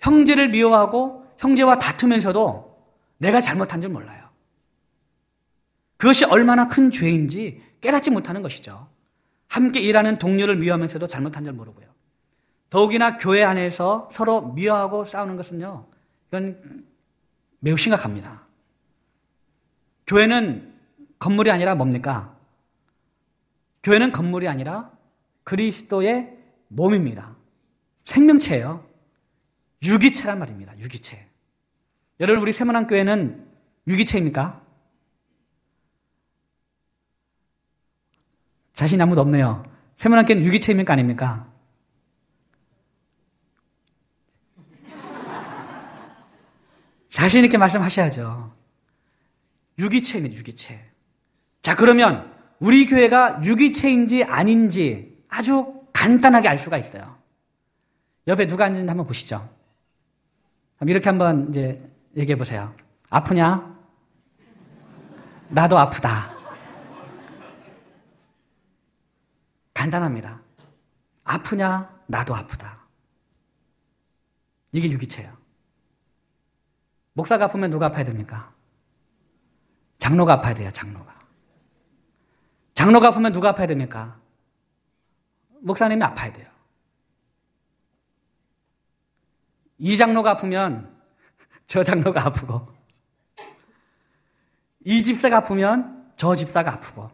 형제를 0.00 0.48
미워하고 0.48 1.26
형제와 1.38 1.78
다투면서도 1.78 2.76
내가 3.18 3.40
잘못한 3.40 3.80
줄 3.80 3.90
몰라요. 3.90 4.26
그것이 5.96 6.24
얼마나 6.24 6.68
큰 6.68 6.90
죄인지 6.90 7.62
깨닫지 7.80 8.10
못하는 8.10 8.42
것이죠. 8.42 8.88
함께 9.48 9.80
일하는 9.80 10.18
동료를 10.18 10.56
미워하면서도 10.56 11.06
잘못한 11.06 11.44
줄 11.44 11.52
모르고요. 11.52 11.86
더욱이나 12.68 13.16
교회 13.16 13.42
안에서 13.44 14.10
서로 14.12 14.52
미워하고 14.52 15.06
싸우는 15.06 15.36
것은요, 15.36 15.86
이건 16.28 16.84
매우 17.60 17.76
심각합니다. 17.76 18.46
교회는 20.06 20.74
건물이 21.18 21.50
아니라 21.50 21.74
뭡니까? 21.74 22.36
교회는 23.82 24.12
건물이 24.12 24.48
아니라 24.48 24.90
그리스도의 25.44 26.36
몸입니다. 26.68 27.36
생명체예요. 28.04 28.86
유기체란 29.82 30.38
말입니다. 30.38 30.78
유기체. 30.78 31.26
여러분 32.20 32.42
우리 32.42 32.52
세문안 32.52 32.86
교회는 32.86 33.46
유기체입니까? 33.86 34.62
자신 38.72 39.00
아무도 39.00 39.20
없네요. 39.20 39.64
세문안 39.98 40.26
교회는 40.26 40.44
유기체입니까 40.44 40.92
아닙니까? 40.92 41.50
자신 47.16 47.44
있게 47.44 47.56
말씀하셔야죠. 47.56 48.54
유기체입니다. 49.78 50.36
유기체. 50.36 50.78
자 51.62 51.74
그러면 51.74 52.30
우리 52.58 52.86
교회가 52.86 53.40
유기체인지 53.42 54.24
아닌지 54.24 55.24
아주 55.26 55.82
간단하게 55.94 56.46
알 56.46 56.58
수가 56.58 56.76
있어요. 56.76 57.16
옆에 58.26 58.46
누가 58.46 58.66
앉은지 58.66 58.86
한번 58.86 59.06
보시죠. 59.06 59.48
이렇게 60.86 61.08
한번 61.08 61.48
이제 61.48 61.90
얘기해 62.18 62.36
보세요. 62.36 62.74
아프냐? 63.08 63.74
나도 65.48 65.78
아프다. 65.78 66.36
간단합니다. 69.72 70.42
아프냐? 71.24 71.98
나도 72.08 72.36
아프다. 72.36 72.78
이게 74.72 74.90
유기체예요. 74.90 75.45
목사가 77.16 77.46
아프면 77.46 77.70
누가 77.70 77.86
아파야 77.86 78.04
됩니까? 78.04 78.52
장로가 79.98 80.34
아파야 80.34 80.52
돼요, 80.52 80.70
장로가. 80.70 81.18
장로가 82.74 83.08
아프면 83.08 83.32
누가 83.32 83.48
아파야 83.48 83.66
됩니까? 83.66 84.20
목사님이 85.62 86.02
아파야 86.02 86.30
돼요. 86.30 86.46
이 89.78 89.96
장로가 89.96 90.32
아프면 90.32 90.94
저 91.66 91.82
장로가 91.82 92.26
아프고, 92.26 92.68
이 94.84 95.02
집사가 95.02 95.38
아프면 95.38 96.12
저 96.18 96.36
집사가 96.36 96.74
아프고, 96.74 97.10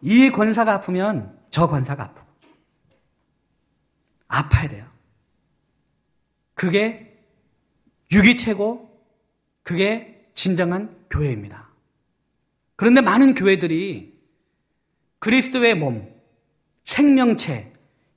이 0.00 0.30
권사가 0.30 0.74
아프면 0.74 1.40
저 1.48 1.68
권사가 1.68 2.02
아프고, 2.02 2.28
아파야 4.26 4.68
돼요. 4.68 4.90
그게 6.54 7.13
유기체고, 8.14 8.90
그게 9.62 10.28
진정한 10.34 10.96
교회입니다. 11.10 11.68
그런데 12.76 13.00
많은 13.00 13.34
교회들이 13.34 14.18
그리스도의 15.18 15.74
몸, 15.74 16.12
생명체, 16.84 17.72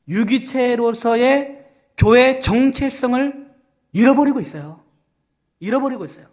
유기체로서의 0.08 1.66
교회 1.98 2.40
정체성을 2.40 3.56
잃어버리고 3.94 4.40
있어요. 4.40 4.84
잃어버리고 5.60 6.06
있어요. 6.06 6.28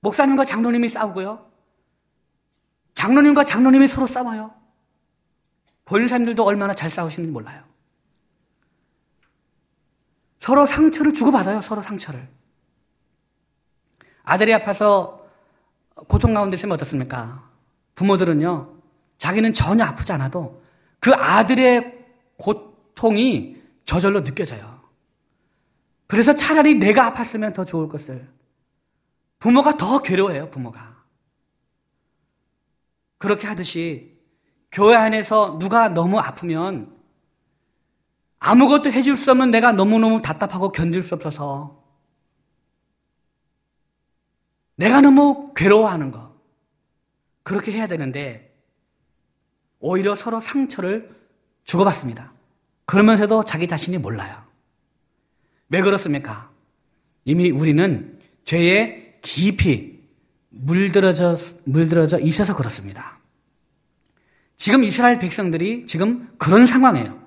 목사님과 0.00 0.44
장로님이 0.44 0.88
싸우고요. 0.88 1.50
장로님과 2.94 3.44
장로님이 3.44 3.88
서로 3.88 4.06
싸워요. 4.06 4.54
권사님들도 5.84 6.44
얼마나 6.44 6.74
잘 6.74 6.90
싸우시는지 6.90 7.32
몰라요. 7.32 7.64
서로 10.42 10.66
상처를 10.66 11.14
주고받아요. 11.14 11.62
서로 11.62 11.82
상처를. 11.82 12.28
아들이 14.24 14.52
아파서 14.52 15.24
고통 15.94 16.34
가운데 16.34 16.56
있으면 16.56 16.74
어떻습니까? 16.74 17.48
부모들은요, 17.94 18.74
자기는 19.18 19.52
전혀 19.52 19.84
아프지 19.84 20.10
않아도 20.10 20.60
그 20.98 21.14
아들의 21.14 22.06
고통이 22.38 23.62
저절로 23.84 24.24
느껴져요. 24.24 24.82
그래서 26.08 26.34
차라리 26.34 26.74
내가 26.74 27.14
아팠으면 27.14 27.54
더 27.54 27.64
좋을 27.64 27.88
것을. 27.88 28.28
부모가 29.38 29.76
더 29.76 30.02
괴로워해요, 30.02 30.50
부모가. 30.50 31.04
그렇게 33.18 33.46
하듯이 33.46 34.18
교회 34.72 34.96
안에서 34.96 35.60
누가 35.60 35.88
너무 35.88 36.18
아프면 36.18 36.96
아무것도 38.44 38.90
해줄 38.90 39.16
수 39.16 39.30
없는 39.30 39.52
내가 39.52 39.72
너무너무 39.72 40.20
답답하고 40.20 40.72
견딜 40.72 41.04
수 41.04 41.14
없어서 41.14 41.80
내가 44.74 45.00
너무 45.00 45.54
괴로워하는 45.54 46.10
거. 46.10 46.32
그렇게 47.44 47.70
해야 47.70 47.86
되는데 47.86 48.52
오히려 49.78 50.16
서로 50.16 50.40
상처를 50.40 51.14
주고받습니다. 51.64 52.32
그러면서도 52.84 53.44
자기 53.44 53.68
자신이 53.68 53.98
몰라요. 53.98 54.42
왜 55.68 55.80
그렇습니까? 55.80 56.50
이미 57.24 57.50
우리는 57.50 58.18
죄에 58.44 59.18
깊이 59.22 60.02
물들어져, 60.48 61.36
물들어져 61.64 62.18
있어서 62.18 62.56
그렇습니다. 62.56 63.18
지금 64.56 64.82
이스라엘 64.82 65.20
백성들이 65.20 65.86
지금 65.86 66.28
그런 66.38 66.66
상황이에요. 66.66 67.21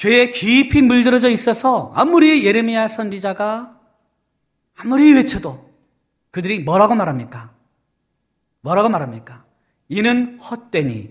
죄에 0.00 0.30
깊이 0.30 0.80
물들어져 0.80 1.28
있어서 1.28 1.92
아무리 1.94 2.46
예레미야 2.46 2.88
선지자가 2.88 3.78
아무리 4.74 5.12
외쳐도 5.12 5.70
그들이 6.30 6.60
뭐라고 6.60 6.94
말합니까? 6.94 7.52
뭐라고 8.62 8.88
말합니까? 8.88 9.44
이는 9.90 10.38
헛되니, 10.38 11.10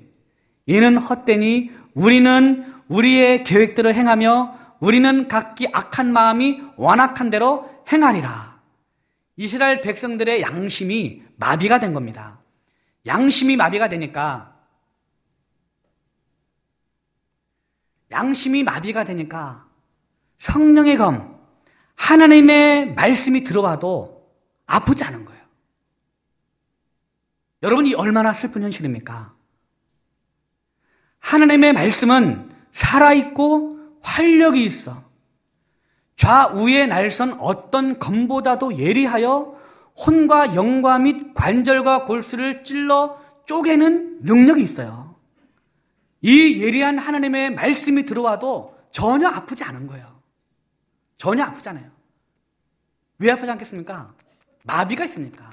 이는 0.66 0.98
헛되니 0.98 1.70
우리는 1.94 2.66
우리의 2.88 3.44
계획대로 3.44 3.94
행하며 3.94 4.56
우리는 4.80 5.28
각기 5.28 5.68
악한 5.72 6.12
마음이 6.12 6.60
완악한 6.76 7.30
대로 7.30 7.70
행하리라. 7.92 8.60
이스라엘 9.38 9.82
백성들의 9.82 10.42
양심이 10.42 11.22
마비가 11.36 11.80
된 11.80 11.94
겁니다. 11.94 12.40
양심이 13.06 13.56
마비가 13.56 13.88
되니까 13.88 14.49
양심이 18.12 18.64
마비가 18.64 19.04
되니까 19.04 19.66
성령의 20.40 20.98
검, 20.98 21.38
하나님의 21.96 22.94
말씀이 22.94 23.44
들어와도 23.44 24.28
아프지 24.66 25.04
않은 25.04 25.26
거예요. 25.26 25.42
여러분이 27.62 27.94
얼마나 27.96 28.34
슬픈 28.34 28.64
현실입니까? 28.64 29.34
하나님의 31.20 31.74
말씀은 31.74 32.50
살아있고 32.72 33.80
활력이 34.02 34.64
있어. 34.64 35.04
좌우의 36.16 36.88
날선 36.88 37.38
어떤 37.40 38.00
검보다도 38.00 38.78
예리하여 38.78 39.58
혼과 40.06 40.56
영과 40.56 40.98
및 40.98 41.34
관절과 41.34 42.06
골수를 42.06 42.64
찔러 42.64 43.20
쪼개는 43.46 44.20
능력이 44.22 44.62
있어요. 44.64 45.09
이 46.22 46.62
예리한 46.62 46.98
하나님의 46.98 47.52
말씀이 47.52 48.06
들어와도 48.06 48.78
전혀 48.92 49.28
아프지 49.28 49.64
않은 49.64 49.88
거예요. 49.88 50.22
전혀 51.18 51.44
아프잖아요. 51.44 51.90
왜 53.20 53.32
아프지 53.32 53.52
않겠습니까? 53.52 54.14
마비가 54.64 55.06
있으니까. 55.06 55.50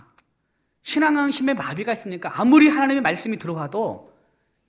신앙심에 0.83 1.55
마비가 1.55 1.92
있으니까 1.92 2.40
아무리 2.40 2.68
하나님의 2.68 3.02
말씀이 3.02 3.38
들어와도 3.38 4.12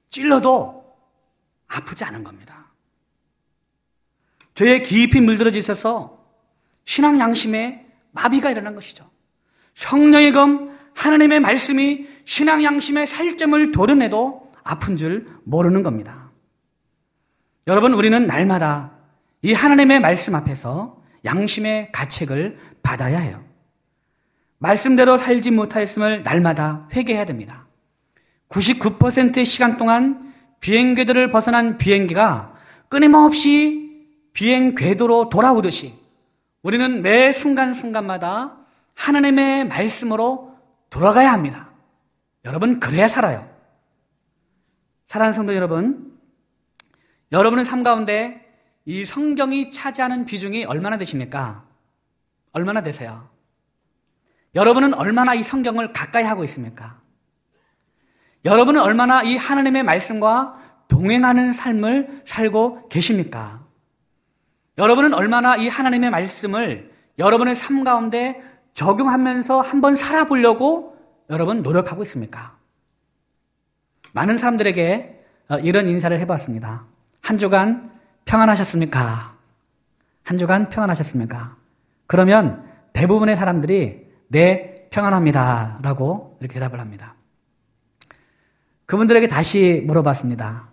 찔러도 0.10 0.97
아프지 1.67 2.03
않은 2.05 2.23
겁니다. 2.23 2.71
죄에 4.55 4.81
깊이 4.81 5.21
물들어져 5.21 5.60
있어서 5.60 6.25
신앙 6.86 7.19
양심에 7.19 7.86
마비가 8.12 8.49
일어난 8.49 8.73
것이죠. 8.73 9.07
성령의 9.75 10.31
검 10.31 10.75
하나님의 10.95 11.39
말씀이 11.39 12.07
신앙 12.25 12.63
양심의 12.63 13.05
살점을 13.05 13.71
도려내도 13.71 14.46
아픈 14.67 14.97
줄 14.97 15.27
모르는 15.45 15.82
겁니다. 15.82 16.32
여러분 17.67 17.93
우리는 17.93 18.27
날마다 18.27 18.91
이 19.41 19.53
하나님의 19.53 19.99
말씀 19.99 20.36
앞에서 20.36 21.01
양심의 21.25 21.91
가책을 21.91 22.58
받아야 22.84 23.19
해요. 23.19 23.43
말씀대로 24.60 25.17
살지 25.17 25.51
못하였음을 25.51 26.23
날마다 26.23 26.88
회개해야 26.93 27.25
됩니다. 27.25 27.67
99%의 28.49 29.45
시간 29.45 29.77
동안 29.77 30.34
비행 30.60 30.95
궤도를 30.95 31.30
벗어난 31.30 31.77
비행기가 31.77 32.56
끊임없이 32.89 34.08
비행 34.34 34.75
궤도로 34.75 35.30
돌아오듯이 35.30 35.93
우리는 36.62 37.01
매 37.01 37.32
순간순간마다 37.32 38.58
하나님의 38.95 39.67
말씀으로 39.67 40.56
돌아가야 40.89 41.32
합니다. 41.32 41.69
여러분, 42.45 42.80
그래야 42.80 43.08
살아요. 43.08 43.57
사랑하는 45.08 45.34
성도 45.34 45.56
여러분, 45.56 46.17
여러분의 47.32 47.65
삶 47.65 47.84
가운데 47.84 48.46
이 48.86 49.06
성경이 49.06 49.70
차지하는 49.70 50.26
비중이 50.26 50.65
얼마나 50.65 50.98
되십니까? 50.98 51.63
얼마나 52.52 52.82
되세요? 52.82 53.30
여러분은 54.54 54.93
얼마나 54.93 55.34
이 55.34 55.43
성경을 55.43 55.93
가까이 55.93 56.24
하고 56.24 56.43
있습니까? 56.46 57.00
여러분은 58.43 58.82
얼마나 58.82 59.24
이 59.24 59.38
하나님의 59.38 59.84
말씀과 59.84 60.62
동행하는 60.88 61.54
삶을 61.54 62.24
살고 62.26 62.89
계십니까? 62.89 63.65
여러분은 64.78 65.13
얼마나 65.13 65.56
이 65.56 65.67
하나님의 65.67 66.10
말씀을 66.10 66.91
여러분의 67.17 67.56
삶 67.56 67.84
가운데 67.84 68.41
적용하면서 68.74 69.62
한번 69.62 69.96
살아보려고 69.96 70.98
여러분 71.30 71.63
노력하고 71.63 72.04
있습니까? 72.04 72.57
많은 74.13 74.38
사람들에게 74.38 75.26
어, 75.50 75.60
이런 75.60 75.88
인사를 75.88 76.17
해봤습니다. 76.20 76.86
한 77.22 77.38
주간 77.38 77.91
평안하셨습니까? 78.26 79.36
한 80.24 80.38
주간 80.38 80.70
평안하셨습니까? 80.70 81.56
그러면 82.06 82.65
대부분의 82.93 83.36
사람들이 83.36 84.08
네, 84.30 84.88
평안합니다. 84.89 85.80
라고 85.82 86.38
이렇게 86.39 86.56
대답을 86.56 86.80
합니다. 86.80 87.15
그분들에게 88.86 89.28
다시 89.28 89.84
물어봤습니다. 89.86 90.70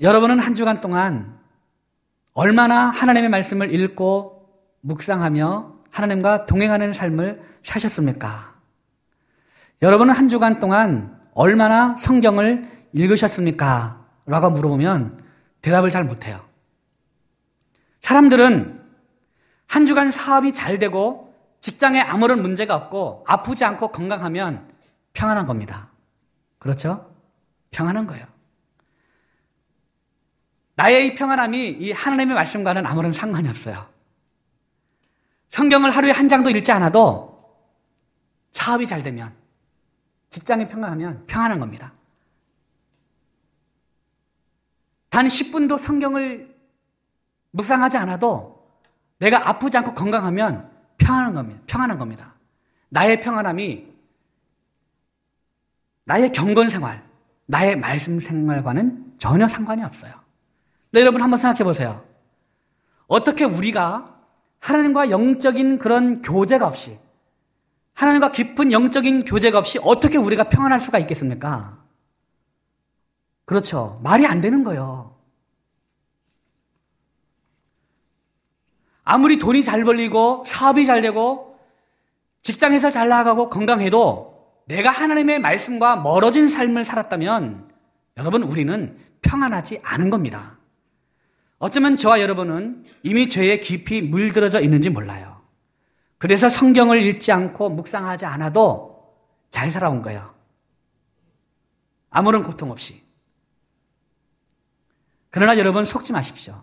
여러분은 0.00 0.38
한 0.38 0.54
주간 0.54 0.80
동안 0.80 1.38
얼마나 2.32 2.88
하나님의 2.90 3.28
말씀을 3.28 3.74
읽고 3.74 4.48
묵상하며 4.80 5.74
하나님과 5.90 6.46
동행하는 6.46 6.92
삶을 6.92 7.42
사셨습니까? 7.64 8.54
여러분은 9.82 10.14
한 10.14 10.28
주간 10.28 10.58
동안 10.58 11.18
얼마나 11.32 11.96
성경을 11.96 12.68
읽으셨습니까? 12.92 14.04
라고 14.26 14.50
물어보면 14.50 15.24
대답을 15.62 15.90
잘 15.90 16.04
못해요. 16.04 16.44
사람들은 18.02 18.80
한 19.66 19.86
주간 19.86 20.10
사업이 20.10 20.52
잘 20.52 20.78
되고 20.78 21.34
직장에 21.60 22.00
아무런 22.00 22.42
문제가 22.42 22.74
없고 22.74 23.24
아프지 23.26 23.64
않고 23.64 23.88
건강하면 23.88 24.68
평안한 25.12 25.46
겁니다. 25.46 25.88
그렇죠? 26.58 27.10
평안한 27.70 28.06
거예요. 28.06 28.24
나의 30.74 31.06
이 31.06 31.14
평안함이 31.14 31.68
이 31.68 31.92
하나님의 31.92 32.34
말씀과는 32.34 32.86
아무런 32.86 33.12
상관이 33.12 33.48
없어요. 33.48 33.86
성경을 35.50 35.90
하루에 35.90 36.10
한 36.10 36.28
장도 36.28 36.50
읽지 36.50 36.72
않아도 36.72 37.30
사업이 38.52 38.86
잘 38.86 39.02
되면 39.02 39.39
직장이 40.30 40.66
평안하면 40.66 41.26
평안한 41.26 41.60
겁니다. 41.60 41.92
단 45.10 45.26
10분도 45.26 45.78
성경을 45.78 46.56
묵상하지 47.50 47.96
않아도 47.98 48.64
내가 49.18 49.48
아프지 49.48 49.76
않고 49.76 49.94
건강하면 49.94 50.70
평안한 50.98 51.34
겁니다. 51.34 51.60
평안한 51.66 51.98
겁니다. 51.98 52.34
나의 52.88 53.20
평안함이 53.20 53.90
나의 56.04 56.32
경건 56.32 56.70
생활, 56.70 57.04
나의 57.46 57.76
말씀 57.76 58.20
생활과는 58.20 59.14
전혀 59.18 59.46
상관이 59.48 59.82
없어요. 59.82 60.12
네, 60.92 61.00
여러분 61.00 61.22
한번 61.22 61.38
생각해 61.38 61.64
보세요. 61.64 62.04
어떻게 63.06 63.44
우리가 63.44 64.16
하나님과 64.60 65.10
영적인 65.10 65.78
그런 65.78 66.22
교제가 66.22 66.66
없이 66.66 66.98
하나님과 68.00 68.32
깊은 68.32 68.72
영적인 68.72 69.26
교제가 69.26 69.58
없이 69.58 69.78
어떻게 69.82 70.16
우리가 70.16 70.44
평안할 70.44 70.80
수가 70.80 70.98
있겠습니까? 71.00 71.84
그렇죠. 73.44 74.00
말이 74.02 74.24
안 74.24 74.40
되는 74.40 74.64
거예요. 74.64 75.18
아무리 79.04 79.38
돈이 79.38 79.62
잘 79.62 79.84
벌리고 79.84 80.44
사업이 80.46 80.86
잘 80.86 81.02
되고 81.02 81.58
직장에서 82.40 82.90
잘 82.90 83.10
나가고 83.10 83.50
건강해도 83.50 84.48
내가 84.64 84.88
하나님의 84.88 85.38
말씀과 85.40 85.96
멀어진 85.96 86.48
삶을 86.48 86.86
살았다면 86.86 87.70
여러분 88.16 88.42
우리는 88.44 88.98
평안하지 89.20 89.80
않은 89.82 90.08
겁니다. 90.08 90.58
어쩌면 91.58 91.96
저와 91.96 92.22
여러분은 92.22 92.86
이미 93.02 93.28
죄에 93.28 93.60
깊이 93.60 94.00
물들어져 94.00 94.60
있는지 94.60 94.88
몰라요. 94.88 95.39
그래서 96.20 96.50
성경을 96.50 97.00
읽지 97.02 97.32
않고 97.32 97.70
묵상하지 97.70 98.26
않아도 98.26 99.10
잘 99.50 99.70
살아온 99.70 100.02
거예요. 100.02 100.34
아무런 102.10 102.44
고통 102.44 102.70
없이. 102.70 103.02
그러나 105.30 105.56
여러분 105.56 105.86
속지 105.86 106.12
마십시오. 106.12 106.62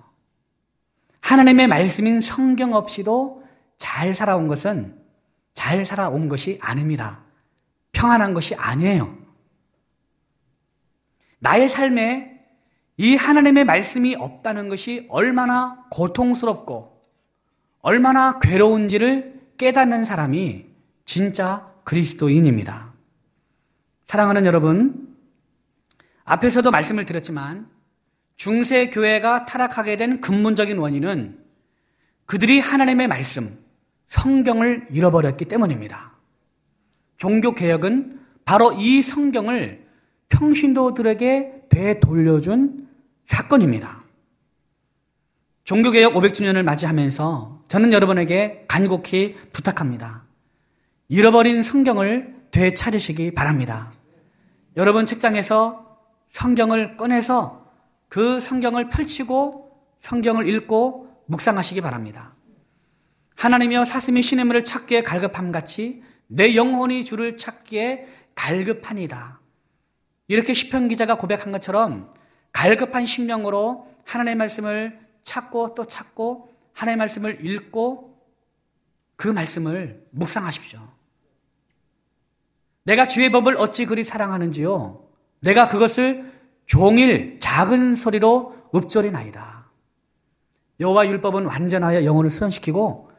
하나님의 1.22 1.66
말씀인 1.68 2.22
성경 2.22 2.76
없이도 2.76 3.44
잘 3.80 4.14
살아온 4.14 4.48
것은 4.48 4.96
잘 5.56 5.86
살아온 5.86 6.30
것이 6.30 6.60
아닙니다. 6.62 7.24
평안한 7.94 8.36
것이 8.36 8.54
아니에요. 8.54 9.18
나의 11.40 11.68
삶에 11.68 12.46
이 12.98 13.16
하나님의 13.16 13.64
말씀이 13.66 14.14
없다는 14.14 14.70
것이 14.70 15.08
얼마나 15.10 15.84
고통스럽고 15.90 17.02
얼마나 17.82 18.38
괴로운지를 18.38 19.37
깨닫는 19.58 20.06
사람이 20.06 20.66
진짜 21.06 21.72
그리스도인입니다. 21.84 22.94
사랑하는 24.08 24.46
여러분, 24.46 25.16
앞에서도 26.24 26.70
말씀을 26.70 27.06
드렸지만 27.06 27.70
중세 28.36 28.90
교회가 28.90 29.46
타락하게 29.46 29.98
된 29.98 30.22
근본적인 30.22 30.78
원인은 30.78 31.40
그들이 32.26 32.60
하나님의 32.60 33.08
말씀, 33.08 33.58
성경을 34.08 34.88
잃어버렸기 34.92 35.46
때문입니다. 35.46 36.14
종교 37.18 37.56
개혁은 37.56 38.20
바로 38.46 38.74
이 38.74 39.02
성경을 39.02 39.88
평신도들에게 40.30 41.64
되돌려준 41.70 42.88
사건입니다. 43.26 44.04
종교개혁 45.64 46.14
500주년을 46.14 46.64
맞이하면서 46.64 47.57
저는 47.68 47.92
여러분에게 47.92 48.66
간곡히 48.68 49.36
부탁합니다. 49.52 50.24
잃어버린 51.10 51.64
성경을 51.64 52.36
되찾으시기 52.52 53.32
바랍니다. 53.32 53.92
여러분 54.78 55.06
책장에서 55.06 55.86
성경을 56.32 56.96
꺼내서 56.96 57.66
그 58.08 58.40
성경을 58.40 58.90
펼치고 58.90 59.72
성경을 60.02 60.48
읽고 60.48 61.08
묵상하시기 61.26 61.82
바랍니다. 61.82 62.36
하나님이여 63.36 63.86
사슴이 63.86 64.22
신의 64.22 64.46
물을 64.46 64.64
찾기에 64.64 65.04
갈급함 65.04 65.52
같이 65.52 66.04
내 66.28 66.56
영혼이 66.56 67.04
주를 67.04 67.38
찾기에 67.38 68.08
갈급하니다. 68.36 69.42
이렇게 70.30 70.54
시편 70.54 70.88
기자가 70.88 71.18
고백한 71.18 71.52
것처럼 71.52 72.12
갈급한 72.54 73.06
심령으로 73.06 73.88
하나님의 74.06 74.36
말씀을 74.36 75.00
찾고 75.24 75.76
또 75.76 75.86
찾고 75.86 76.57
하나님의 76.78 76.98
말씀을 76.98 77.46
읽고 77.46 78.16
그 79.16 79.28
말씀을 79.28 80.06
묵상하십시오. 80.12 80.80
내가 82.84 83.08
주의 83.08 83.32
법을 83.32 83.58
어찌 83.58 83.86
그리 83.86 84.04
사랑하는지요? 84.04 85.04
내가 85.40 85.70
그것을 85.70 86.32
종일 86.68 87.40
작은 87.40 87.96
소리로 87.96 88.56
읊조리나이다. 88.76 89.66
여호와 90.80 91.08
율법은 91.08 91.46
완전하여 91.46 92.06
영혼을 92.06 92.30
수련시키고 92.30 93.10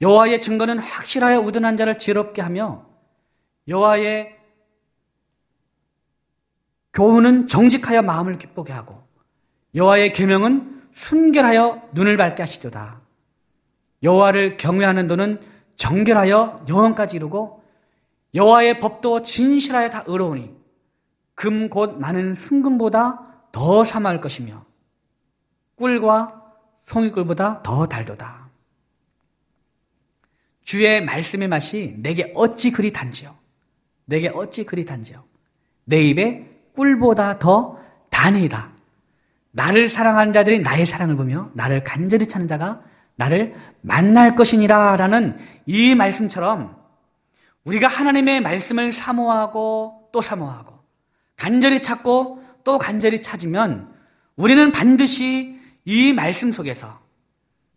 여호와의 0.00 0.40
증거는 0.40 0.80
확실하여 0.80 1.38
우둔한 1.38 1.76
자를 1.76 1.98
지럽게 1.98 2.42
하며 2.42 2.84
여호와의 3.68 4.36
교훈은 6.92 7.46
정직하여 7.46 8.02
마음을 8.02 8.38
기쁘게 8.38 8.72
하고 8.72 9.06
여호와의 9.74 10.12
계명은 10.12 10.88
순결하여 10.92 11.90
눈을 11.92 12.16
밝게 12.16 12.42
하시도다. 12.42 13.03
여호와를 14.04 14.56
경외하는 14.56 15.08
도는 15.08 15.40
정결하여 15.76 16.66
영원까지 16.68 17.16
이루고 17.16 17.64
여호와의 18.34 18.80
법도 18.80 19.22
진실하여 19.22 19.90
다 19.90 20.04
의로우니 20.06 20.54
금 21.34 21.68
곧 21.68 21.98
많은 21.98 22.34
순금보다 22.34 23.26
더 23.50 23.84
사마할 23.84 24.20
것이며 24.20 24.64
꿀과 25.76 26.42
송이꿀보다 26.86 27.62
더 27.62 27.86
달도다. 27.88 28.48
주의 30.62 31.04
말씀의 31.04 31.48
맛이 31.48 31.96
내게 31.98 32.32
어찌 32.34 32.70
그리 32.70 32.92
단지요. 32.92 33.34
내게 34.04 34.28
어찌 34.28 34.64
그리 34.64 34.84
단지요. 34.84 35.24
내 35.84 36.02
입에 36.02 36.50
꿀보다 36.76 37.38
더 37.38 37.80
단이다. 38.10 38.70
나를 39.50 39.88
사랑하는 39.88 40.32
자들이 40.32 40.60
나의 40.60 40.86
사랑을 40.86 41.16
보며 41.16 41.50
나를 41.54 41.84
간절히 41.84 42.26
찾는 42.26 42.48
자가 42.48 42.82
나를 43.16 43.54
만날 43.80 44.34
것이니라 44.34 44.96
라는 44.96 45.38
이 45.66 45.94
말씀처럼 45.94 46.76
우리가 47.64 47.88
하나님의 47.88 48.40
말씀을 48.40 48.92
사모하고 48.92 50.08
또 50.12 50.20
사모하고 50.20 50.78
간절히 51.36 51.80
찾고 51.80 52.42
또 52.64 52.78
간절히 52.78 53.22
찾으면 53.22 53.92
우리는 54.36 54.72
반드시 54.72 55.58
이 55.84 56.12
말씀 56.12 56.50
속에서 56.52 57.00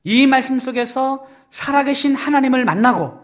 이 0.03 0.27
말씀 0.27 0.59
속에서 0.59 1.27
살아계신 1.51 2.15
하나님을 2.15 2.65
만나고 2.65 3.19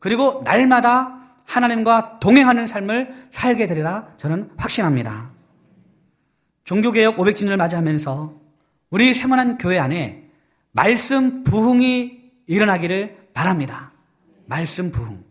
그리고 0.00 0.42
날마다 0.44 1.20
하나님과 1.44 2.18
동행하는 2.20 2.66
삶을 2.66 3.28
살게 3.30 3.66
되리라 3.66 4.08
저는 4.16 4.50
확신합니다. 4.56 5.30
종교개혁 6.64 7.16
500주년을 7.16 7.56
맞이하면서 7.56 8.34
우리 8.90 9.12
세만한 9.12 9.58
교회 9.58 9.78
안에 9.78 10.23
말씀 10.74 11.44
부흥이 11.44 12.32
일어나기를 12.48 13.30
바랍니다. 13.32 13.92
말씀 14.46 14.90
부흥. 14.90 15.24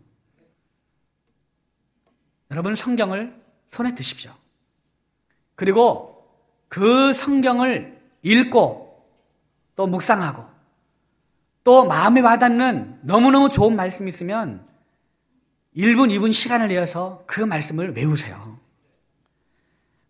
여러분 2.50 2.74
성경을 2.74 3.38
손에 3.70 3.94
드십시오. 3.94 4.32
그리고 5.54 6.26
그 6.68 7.12
성경을 7.12 8.00
읽고 8.22 9.06
또 9.76 9.86
묵상하고 9.86 10.46
또 11.62 11.84
마음에 11.84 12.22
와닿는 12.22 13.00
너무너무 13.02 13.50
좋은 13.50 13.76
말씀이 13.76 14.08
있으면 14.08 14.66
1분, 15.76 16.10
2분 16.10 16.32
시간을 16.32 16.68
내어서 16.68 17.22
그 17.26 17.42
말씀을 17.42 17.94
외우세요. 17.94 18.58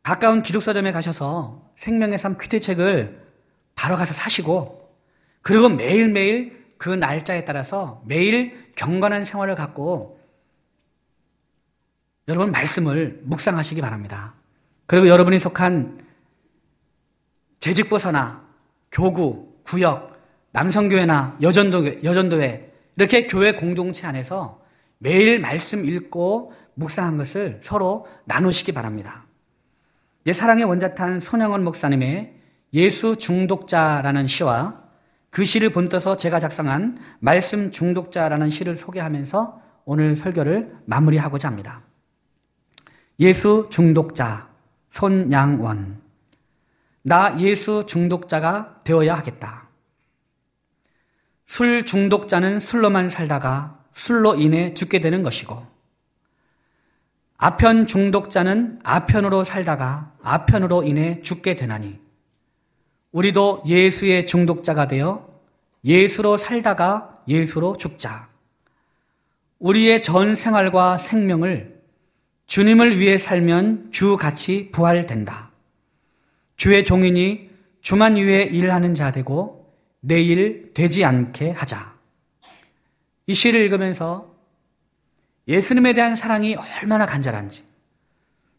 가까운 0.04 0.42
기독서점에 0.42 0.92
가셔서 0.92 1.72
생명의 1.76 2.20
삶 2.20 2.38
퀴즈책을 2.38 3.20
바로 3.74 3.96
가서 3.96 4.14
사시고 4.14 4.83
그리고 5.44 5.68
매일매일 5.68 6.64
그 6.78 6.88
날짜에 6.88 7.44
따라서 7.44 8.02
매일 8.06 8.72
경건한 8.74 9.26
생활을 9.26 9.54
갖고 9.54 10.18
여러분 12.26 12.50
말씀을 12.50 13.20
묵상하시기 13.24 13.80
바랍니다. 13.82 14.34
그리고 14.86 15.06
여러분이 15.06 15.38
속한 15.38 16.02
재직보서나 17.60 18.42
교구, 18.90 19.52
구역, 19.64 20.18
남성교회나 20.52 21.38
여전도, 21.42 22.02
여전도회 22.02 22.72
이렇게 22.96 23.26
교회 23.26 23.52
공동체 23.52 24.06
안에서 24.06 24.62
매일 24.96 25.40
말씀 25.40 25.84
읽고 25.84 26.54
묵상한 26.72 27.18
것을 27.18 27.60
서로 27.62 28.06
나누시기 28.24 28.72
바랍니다. 28.72 29.26
내 30.24 30.32
사랑의 30.32 30.64
원자탄 30.64 31.20
손영원 31.20 31.64
목사님의 31.64 32.34
예수 32.72 33.16
중독자라는 33.16 34.26
시와 34.26 34.83
그 35.34 35.44
시를 35.44 35.70
본떠서 35.70 36.16
제가 36.16 36.38
작성한 36.38 36.96
말씀 37.18 37.72
중독자라는 37.72 38.50
시를 38.50 38.76
소개하면서 38.76 39.60
오늘 39.84 40.14
설교를 40.14 40.76
마무리하고자 40.84 41.48
합니다. 41.48 41.82
예수 43.18 43.66
중독자 43.68 44.48
손양원 44.90 46.00
나 47.02 47.36
예수 47.40 47.84
중독자가 47.84 48.82
되어야 48.84 49.16
하겠다. 49.16 49.66
술 51.48 51.84
중독자는 51.84 52.60
술로만 52.60 53.10
살다가 53.10 53.80
술로 53.92 54.36
인해 54.36 54.72
죽게 54.72 55.00
되는 55.00 55.24
것이고 55.24 55.66
아편 57.38 57.88
중독자는 57.88 58.78
아편으로 58.84 59.42
살다가 59.42 60.12
아편으로 60.22 60.84
인해 60.84 61.22
죽게 61.22 61.56
되나니 61.56 62.03
우리도 63.14 63.62
예수의 63.64 64.26
중독자가 64.26 64.88
되어 64.88 65.24
예수로 65.84 66.36
살다가 66.36 67.14
예수로 67.28 67.76
죽자. 67.76 68.28
우리의 69.60 70.02
전 70.02 70.34
생활과 70.34 70.98
생명을 70.98 71.80
주님을 72.46 72.98
위해 72.98 73.18
살면 73.18 73.92
주같이 73.92 74.70
부활된다. 74.72 75.52
주의 76.56 76.84
종인이 76.84 77.50
주만 77.80 78.16
위해 78.16 78.42
일하는 78.42 78.94
자 78.94 79.12
되고 79.12 79.72
내일 80.00 80.74
되지 80.74 81.04
않게 81.04 81.52
하자. 81.52 81.94
이 83.26 83.34
시를 83.34 83.60
읽으면서 83.60 84.34
예수님에 85.46 85.92
대한 85.92 86.16
사랑이 86.16 86.56
얼마나 86.56 87.06
간절한지, 87.06 87.62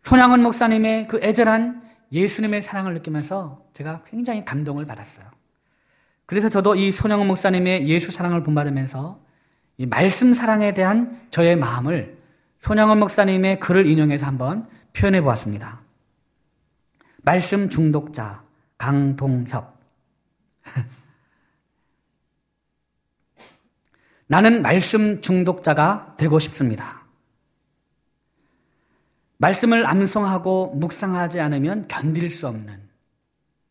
손양원 0.03 0.41
목사님의 0.41 1.07
그 1.07 1.19
애절한 1.21 1.84
예수님의 2.15 2.63
사랑을 2.63 2.93
느끼면서 2.93 3.63
제가 3.73 4.03
굉장히 4.05 4.45
감동을 4.45 4.85
받았어요. 4.85 5.25
그래서 6.25 6.47
저도 6.49 6.75
이 6.75 6.91
손양원 6.91 7.27
목사님의 7.27 7.87
예수 7.87 8.11
사랑을 8.11 8.41
본받으면서 8.41 9.19
이 9.77 9.85
말씀 9.85 10.33
사랑에 10.33 10.73
대한 10.73 11.21
저의 11.29 11.57
마음을 11.57 12.17
손양원 12.61 12.97
목사님의 12.99 13.59
글을 13.59 13.85
인용해서 13.85 14.25
한번 14.25 14.67
표현해 14.93 15.21
보았습니다. 15.21 15.81
말씀 17.21 17.69
중독자 17.69 18.43
강동협 18.77 19.77
나는 24.27 24.61
말씀 24.61 25.21
중독자가 25.21 26.15
되고 26.17 26.39
싶습니다. 26.39 26.94
말씀을 29.45 29.85
암송하고 29.85 30.73
묵상하지 30.75 31.39
않으면 31.39 31.87
견딜 31.87 32.31
수 32.31 32.47
없는 32.47 32.81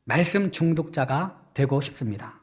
말씀 0.05 0.53
중독자가 0.53 1.41
되고 1.53 1.81
싶습니다. 1.81 2.41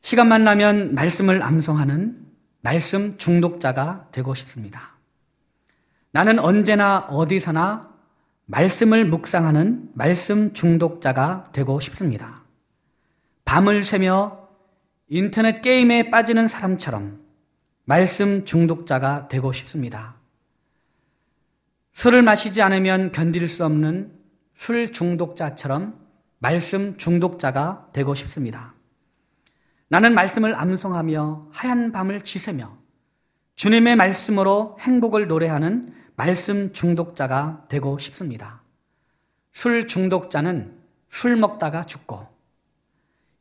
시간만 0.00 0.44
나면 0.44 0.94
말씀을 0.94 1.42
암송하는 1.42 2.24
말씀 2.62 3.18
중독자가 3.18 4.08
되고 4.12 4.34
싶습니다. 4.34 4.94
나는 6.10 6.38
언제나 6.38 7.00
어디서나 7.00 7.92
말씀을 8.46 9.04
묵상하는 9.04 9.90
말씀 9.92 10.54
중독자가 10.54 11.50
되고 11.52 11.80
싶습니다. 11.80 12.44
밤을 13.44 13.84
새며 13.84 14.48
인터넷 15.08 15.60
게임에 15.60 16.10
빠지는 16.10 16.48
사람처럼 16.48 17.20
말씀 17.84 18.46
중독자가 18.46 19.28
되고 19.28 19.52
싶습니다. 19.52 20.23
술을 21.94 22.22
마시지 22.22 22.60
않으면 22.62 23.12
견딜 23.12 23.48
수 23.48 23.64
없는 23.64 24.12
술 24.54 24.92
중독자처럼 24.92 25.98
말씀 26.38 26.96
중독자가 26.96 27.88
되고 27.92 28.14
싶습니다. 28.14 28.74
나는 29.88 30.14
말씀을 30.14 30.54
암송하며 30.54 31.48
하얀 31.52 31.92
밤을 31.92 32.22
지새며 32.24 32.76
주님의 33.54 33.96
말씀으로 33.96 34.76
행복을 34.80 35.28
노래하는 35.28 35.94
말씀 36.16 36.72
중독자가 36.72 37.64
되고 37.68 37.98
싶습니다. 37.98 38.62
술 39.52 39.86
중독자는 39.86 40.76
술 41.08 41.36
먹다가 41.36 41.84
죽고 41.84 42.26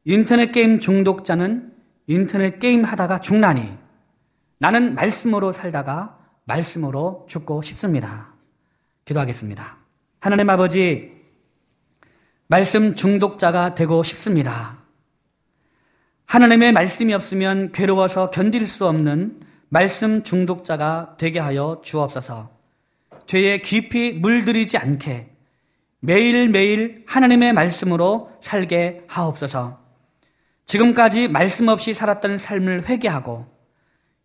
인터넷 0.05 0.51
게임 0.51 0.79
중독자는 0.79 1.73
인터넷 2.07 2.59
게임 2.59 2.83
하다가 2.83 3.19
죽나니 3.19 3.77
나는 4.59 4.95
말씀으로 4.95 5.51
살다가 5.51 6.19
말씀으로 6.45 7.25
죽고 7.27 7.61
싶습니다. 7.63 8.32
기도하겠습니다. 9.05 9.77
하나님 10.19 10.49
아버지, 10.49 11.11
말씀 12.47 12.95
중독자가 12.95 13.75
되고 13.75 14.03
싶습니다. 14.03 14.77
하나님의 16.25 16.71
말씀이 16.71 17.13
없으면 17.13 17.71
괴로워서 17.71 18.29
견딜 18.29 18.65
수 18.65 18.87
없는 18.87 19.41
말씀 19.69 20.23
중독자가 20.23 21.15
되게 21.17 21.39
하여 21.39 21.81
주옵소서. 21.83 22.49
죄에 23.27 23.59
깊이 23.59 24.13
물들이지 24.13 24.77
않게 24.77 25.29
매일매일 25.99 27.03
하나님의 27.07 27.53
말씀으로 27.53 28.31
살게 28.41 29.03
하옵소서. 29.07 29.79
지금까지 30.65 31.27
말씀 31.27 31.67
없이 31.67 31.93
살았던 31.93 32.37
삶을 32.37 32.87
회개하고 32.87 33.47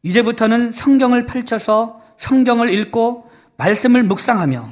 이제부터는 0.03 0.73
성경을 0.73 1.27
펼쳐서 1.27 2.01
성경을 2.19 2.73
읽고 2.73 3.28
말씀을 3.59 4.03
묵상하며 4.05 4.71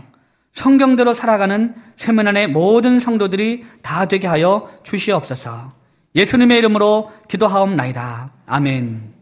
성경대로 0.54 1.12
살아가는 1.12 1.74
세면안의 1.96 2.48
모든 2.48 2.98
성도들이 2.98 3.64
다 3.82 4.06
되게 4.06 4.26
하여 4.26 4.70
주시옵소서. 4.84 5.72
예수님의 6.14 6.58
이름으로 6.58 7.12
기도하옵나이다. 7.28 8.30
아멘. 8.46 9.14